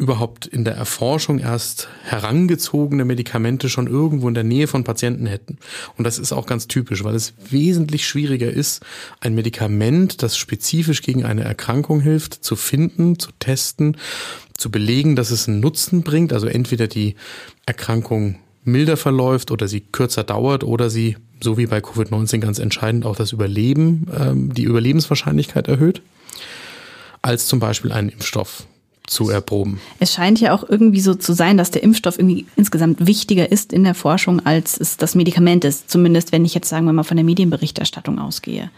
überhaupt 0.00 0.46
in 0.46 0.64
der 0.64 0.74
Erforschung 0.74 1.38
erst 1.38 1.88
herangezogene 2.04 3.04
Medikamente 3.04 3.68
schon 3.68 3.86
irgendwo 3.86 4.28
in 4.28 4.34
der 4.34 4.44
Nähe 4.44 4.66
von 4.66 4.82
Patienten 4.82 5.26
hätten. 5.26 5.58
Und 5.98 6.04
das 6.04 6.18
ist 6.18 6.32
auch 6.32 6.46
ganz 6.46 6.68
typisch, 6.68 7.04
weil 7.04 7.14
es 7.14 7.34
wesentlich 7.50 8.06
schwieriger 8.06 8.50
ist, 8.50 8.82
ein 9.20 9.34
Medikament, 9.34 10.22
das 10.22 10.38
spezifisch 10.38 11.02
gegen 11.02 11.24
eine 11.24 11.44
Erkrankung 11.44 12.00
hilft, 12.00 12.42
zu 12.42 12.56
finden, 12.56 13.18
zu 13.18 13.28
testen, 13.38 13.98
zu 14.56 14.70
belegen, 14.70 15.16
dass 15.16 15.30
es 15.30 15.46
einen 15.46 15.60
Nutzen 15.60 16.02
bringt, 16.02 16.32
also 16.32 16.46
entweder 16.46 16.86
die 16.86 17.14
Erkrankung 17.66 18.36
milder 18.64 18.96
verläuft 18.96 19.50
oder 19.50 19.68
sie 19.68 19.80
kürzer 19.80 20.24
dauert 20.24 20.64
oder 20.64 20.88
sie, 20.88 21.18
so 21.42 21.58
wie 21.58 21.66
bei 21.66 21.78
Covid-19 21.78 22.38
ganz 22.38 22.58
entscheidend, 22.58 23.04
auch 23.04 23.16
das 23.16 23.32
Überleben, 23.32 24.06
ähm, 24.18 24.54
die 24.54 24.64
Überlebenswahrscheinlichkeit 24.64 25.68
erhöht, 25.68 26.00
als 27.20 27.46
zum 27.46 27.60
Beispiel 27.60 27.92
einen 27.92 28.08
Impfstoff 28.08 28.66
zu 29.10 29.28
erproben. 29.28 29.80
Es 29.98 30.14
scheint 30.14 30.40
ja 30.40 30.54
auch 30.54 30.66
irgendwie 30.66 31.00
so 31.00 31.14
zu 31.14 31.32
sein, 31.32 31.56
dass 31.56 31.70
der 31.70 31.82
Impfstoff 31.82 32.18
irgendwie 32.18 32.46
insgesamt 32.56 33.06
wichtiger 33.06 33.50
ist 33.50 33.72
in 33.72 33.82
der 33.84 33.94
Forschung, 33.94 34.44
als 34.46 34.78
es 34.78 34.96
das 34.96 35.14
Medikament 35.14 35.64
ist. 35.64 35.90
Zumindest 35.90 36.32
wenn 36.32 36.44
ich 36.44 36.54
jetzt 36.54 36.68
sagen 36.68 36.86
wir 36.86 36.92
mal 36.92 37.02
von 37.02 37.16
der 37.16 37.24
Medienberichterstattung 37.24 38.18
ausgehe. 38.18 38.70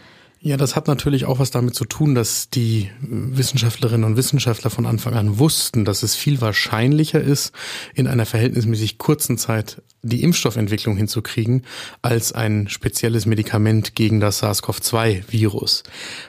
Ja, 0.45 0.57
das 0.57 0.75
hat 0.75 0.89
natürlich 0.89 1.23
auch 1.23 1.39
was 1.39 1.51
damit 1.51 1.73
zu 1.73 1.85
tun, 1.85 2.15
dass 2.15 2.49
die 2.49 2.89
Wissenschaftlerinnen 2.99 4.03
und 4.03 4.17
Wissenschaftler 4.17 4.69
von 4.69 4.85
Anfang 4.85 5.13
an 5.13 5.39
wussten, 5.39 5.85
dass 5.85 6.03
es 6.03 6.15
viel 6.15 6.41
wahrscheinlicher 6.41 7.21
ist, 7.21 7.53
in 7.93 8.07
einer 8.07 8.25
verhältnismäßig 8.25 8.97
kurzen 8.97 9.37
Zeit 9.37 9.81
die 10.01 10.21
Impfstoffentwicklung 10.21 10.97
hinzukriegen, 10.97 11.63
als 12.01 12.33
ein 12.33 12.67
spezielles 12.67 13.25
Medikament 13.25 13.95
gegen 13.95 14.19
das 14.19 14.43
SARS-CoV-2-Virus. 14.43 15.83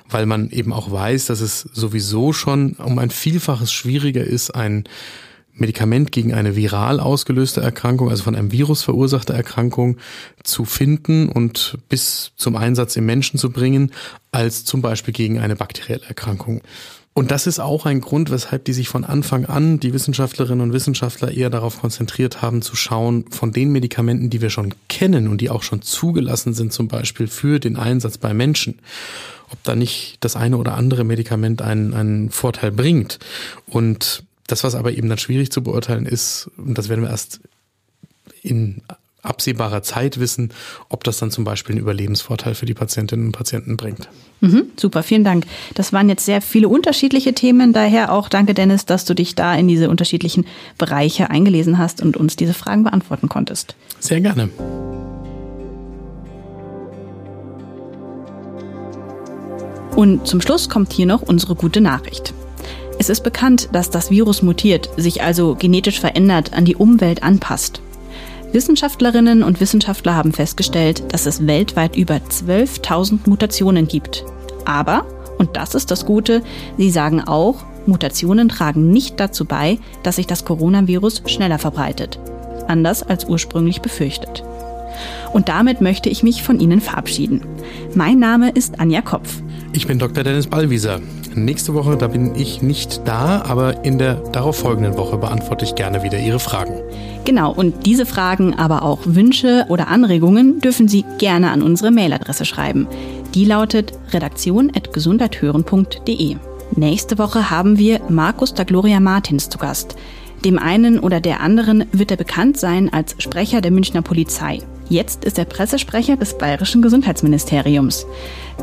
Weil 0.09 0.27
man 0.27 0.49
eben 0.51 0.73
auch 0.73 0.93
weiß, 0.93 1.27
dass 1.27 1.41
es 1.41 1.63
sowieso 1.73 2.33
schon 2.33 2.75
um 2.75 3.01
ein 3.01 3.11
Vielfaches 3.11 3.73
schwieriger 3.73 4.23
ist, 4.23 4.53
ein 4.53 4.85
Medikament 5.55 6.13
gegen 6.13 6.35
eine 6.35 6.57
viral 6.57 7.01
ausgelöste 7.01 7.61
Erkrankung, 7.61 8.11
also 8.11 8.25
von 8.25 8.35
einem 8.35 8.51
Virus 8.53 8.83
verursachte 8.83 9.33
Erkrankung, 9.33 9.99
zu 10.43 10.65
finden 10.65 11.29
und 11.29 11.79
bis 11.89 12.33
zum 12.37 12.57
Einsatz 12.57 12.97
im 12.97 13.07
Menschen 13.07 13.39
zu 13.39 13.51
bringen, 13.51 13.93
als 14.33 14.65
zum 14.65 14.83
Beispiel 14.83 15.15
gegen 15.15 15.39
eine 15.39 15.57
bakterielle 15.57 16.05
Erkrankung. 16.07 16.61
Und 17.17 17.31
das 17.31 17.47
ist 17.47 17.61
auch 17.61 17.87
ein 17.87 18.01
Grund, 18.01 18.33
weshalb 18.33 18.65
die 18.65 18.73
sich 18.73 18.89
von 18.89 19.05
Anfang 19.05 19.47
an, 19.47 19.79
die 19.79 19.95
Wissenschaftlerinnen 19.95 20.61
und 20.61 20.73
Wissenschaftler, 20.73 21.31
eher 21.31 21.49
darauf 21.49 21.81
konzentriert 21.81 22.43
haben, 22.43 22.61
zu 22.61 22.75
schauen, 22.75 23.27
von 23.31 23.53
den 23.53 23.71
Medikamenten, 23.71 24.31
die 24.31 24.43
wir 24.43 24.51
schon 24.51 24.75
kennen 24.89 25.29
und 25.29 25.41
die 25.41 25.49
auch 25.49 25.63
schon 25.63 25.81
zugelassen 25.81 26.55
sind, 26.55 26.73
zum 26.73 26.89
Beispiel 26.89 27.29
für 27.29 27.61
den 27.61 27.77
Einsatz 27.77 28.19
bei 28.19 28.35
Menschen, 28.35 28.81
ob 29.53 29.63
da 29.63 29.77
nicht 29.77 30.17
das 30.21 30.35
eine 30.35 30.57
oder 30.57 30.75
andere 30.75 31.05
Medikament 31.05 31.63
einen, 31.63 31.95
einen 31.95 32.31
Vorteil 32.31 32.73
bringt. 32.73 33.21
Und 33.67 34.25
das, 34.47 34.65
was 34.65 34.75
aber 34.75 34.93
eben 34.93 35.09
dann 35.09 35.19
schwierig 35.19 35.51
zu 35.51 35.63
beurteilen 35.63 36.07
ist, 36.07 36.51
und 36.57 36.77
das 36.77 36.89
werden 36.89 37.03
wir 37.03 37.11
erst 37.11 37.41
in 38.43 38.83
absehbarer 39.25 39.83
Zeit 39.83 40.21
wissen, 40.21 40.53
ob 40.89 41.03
das 41.05 41.19
dann 41.19 41.31
zum 41.31 41.45
Beispiel 41.45 41.75
einen 41.75 41.83
Überlebensvorteil 41.83 42.55
für 42.55 42.67
die 42.67 42.75
Patientinnen 42.75 43.27
und 43.27 43.33
Patienten 43.33 43.77
bringt. 43.77 44.09
Mhm, 44.41 44.67
super, 44.77 45.03
vielen 45.03 45.25
Dank. 45.25 45.47
Das 45.75 45.93
waren 45.93 46.09
jetzt 46.09 46.27
sehr 46.27 46.43
viele 46.43 46.69
unterschiedliche 46.69 47.33
Themen. 47.33 47.73
Daher 47.73 48.13
auch 48.13 48.29
danke, 48.29 48.53
Dennis, 48.53 48.85
dass 48.85 49.07
du 49.07 49.15
dich 49.15 49.35
da 49.35 49.55
in 49.55 49.67
diese 49.67 49.89
unterschiedlichen 49.89 50.45
Bereiche 50.77 51.31
eingelesen 51.31 51.79
hast 51.79 52.03
und 52.03 52.17
uns 52.17 52.37
diese 52.37 52.55
Fragen 52.55 52.85
beantworten 52.85 53.29
konntest. 53.29 53.75
Sehr 53.99 54.21
gerne. 54.21 54.51
Und 59.97 60.27
zum 60.27 60.41
Schluss 60.41 60.69
kommt 60.69 60.93
hier 60.93 61.07
noch 61.07 61.23
unsere 61.23 61.55
gute 61.55 61.81
Nachricht. 61.81 62.35
Es 62.99 63.09
ist 63.09 63.23
bekannt, 63.23 63.69
dass 63.73 63.91
das 63.91 64.11
Virus 64.11 64.43
mutiert, 64.43 64.89
sich 64.97 65.23
also 65.23 65.57
genetisch 65.57 66.01
verändert, 66.01 66.53
an 66.53 66.65
die 66.65 66.77
Umwelt 66.77 67.23
anpasst. 67.23 67.81
Wissenschaftlerinnen 68.53 69.43
und 69.43 69.61
Wissenschaftler 69.61 70.15
haben 70.15 70.33
festgestellt, 70.33 71.13
dass 71.13 71.27
es 71.27 71.47
weltweit 71.47 71.97
über 71.97 72.17
12.000 72.17 73.29
Mutationen 73.29 73.89
gibt. 73.89 74.25
Aber, 74.65 75.05
und 75.39 75.57
das 75.57 75.75
ist 75.75 75.91
das 75.91 76.07
Gute, 76.07 76.43
sie 76.79 76.91
sagen 76.91 77.21
auch, 77.21 77.65
Mutationen 77.87 78.49
tragen 78.49 78.91
nicht 78.91 79.19
dazu 79.19 79.45
bei, 79.45 79.79
dass 80.05 80.17
sich 80.17 80.27
das 80.27 80.45
Coronavirus 80.45 81.25
schneller 81.27 81.59
verbreitet. 81.59 82.19
Anders 82.69 83.03
als 83.03 83.25
ursprünglich 83.25 83.83
befürchtet. 83.83 84.45
Und 85.33 85.49
damit 85.49 85.81
möchte 85.81 86.09
ich 86.09 86.23
mich 86.23 86.45
von 86.45 86.61
Ihnen 86.61 86.81
verabschieden. 86.81 87.43
Mein 87.95 88.21
Name 88.21 88.51
ist 88.51 88.79
Anja 88.79 89.03
Kopf. 89.03 89.43
Ich 89.73 89.89
bin 89.89 89.99
Dr. 89.99 90.23
Dennis 90.23 90.47
Ballwieser. 90.47 91.01
Nächste 91.37 91.75
Woche, 91.75 91.97
da 91.97 92.07
bin 92.09 92.35
ich 92.37 92.63
nicht 92.63 93.03
da, 93.07 93.43
aber 93.43 93.85
in 93.85 93.99
der 93.99 94.15
darauf 94.15 94.57
folgenden 94.57 94.97
Woche 94.97 95.19
beantworte 95.19 95.65
ich 95.65 95.75
gerne 95.75 96.05
wieder 96.05 96.19
Ihre 96.19 96.39
Fragen. 96.39 96.75
Genau, 97.25 97.53
und 97.53 97.87
diese 97.87 98.07
Fragen, 98.07 98.55
aber 98.55 98.85
auch 98.85 99.01
Wünsche 99.05 99.67
oder 99.69 99.89
Anregungen 99.89 100.61
dürfen 100.61 100.87
Sie 100.87 101.05
gerne 101.19 101.51
an 101.51 101.63
unsere 101.63 101.91
Mailadresse 101.91 102.45
schreiben. 102.45 102.87
Die 103.35 103.45
lautet 103.45 103.93
redaktion.gesundheithören.de. 104.13 106.37
Nächste 106.77 107.19
Woche 107.19 107.51
haben 107.51 107.79
wir 107.79 108.01
Markus 108.09 108.55
da 108.55 108.63
Gloria 108.65 108.99
Martins 109.01 109.49
zu 109.49 109.59
Gast. 109.59 109.97
Dem 110.45 110.59
einen 110.59 111.01
oder 111.01 111.21
der 111.21 111.41
anderen 111.41 111.85
wird 111.93 112.11
er 112.11 112.17
bekannt 112.17 112.59
sein 112.59 112.93
als 112.93 113.15
Sprecher 113.19 113.61
der 113.61 113.71
Münchner 113.71 114.03
Polizei. 114.03 114.59
Jetzt 114.89 115.25
ist 115.25 115.39
er 115.39 115.45
Pressesprecher 115.45 116.17
des 116.17 116.37
Bayerischen 116.37 116.83
Gesundheitsministeriums. 116.83 118.07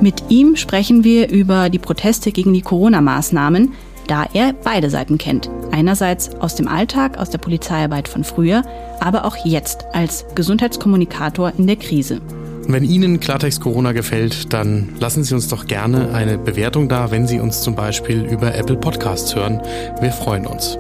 Mit 0.02 0.24
ihm 0.30 0.56
sprechen 0.56 1.04
wir 1.04 1.30
über 1.30 1.70
die 1.70 1.80
Proteste 1.80 2.32
gegen 2.32 2.54
die 2.54 2.62
Corona-Maßnahmen, 2.62 3.74
da 4.08 4.26
er 4.34 4.54
beide 4.54 4.90
Seiten 4.90 5.18
kennt. 5.18 5.50
Einerseits 5.72 6.36
aus 6.36 6.56
dem 6.56 6.68
Alltag, 6.68 7.18
aus 7.18 7.30
der 7.30 7.38
Polizeiarbeit 7.38 8.08
von 8.08 8.24
früher, 8.24 8.64
aber 9.00 9.26
auch 9.26 9.38
jetzt 9.46 9.86
als 9.94 10.26
Gesundheitskommunikator 10.36 11.54
in 11.58 11.68
der 11.68 11.78
Krise. 11.78 12.22
Wenn 12.68 12.84
Ihnen 12.84 13.20
Klartext 13.20 13.60
Corona 13.60 13.92
gefällt, 13.92 14.54
dann 14.54 14.90
lassen 15.00 15.24
Sie 15.24 15.34
uns 15.34 15.48
doch 15.48 15.66
gerne 15.66 16.14
eine 16.14 16.38
Bewertung 16.38 16.88
da, 16.88 17.12
wenn 17.12 17.28
Sie 17.28 17.40
uns 17.40 17.62
zum 17.62 17.76
Beispiel 17.76 18.24
über 18.24 18.54
Apple 18.56 18.78
Podcasts 18.78 19.36
hören. 19.36 19.62
Wir 20.00 20.12
freuen 20.12 20.46
uns. 20.46 20.78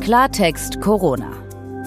Klartext 0.00 0.80
Corona. 0.80 1.41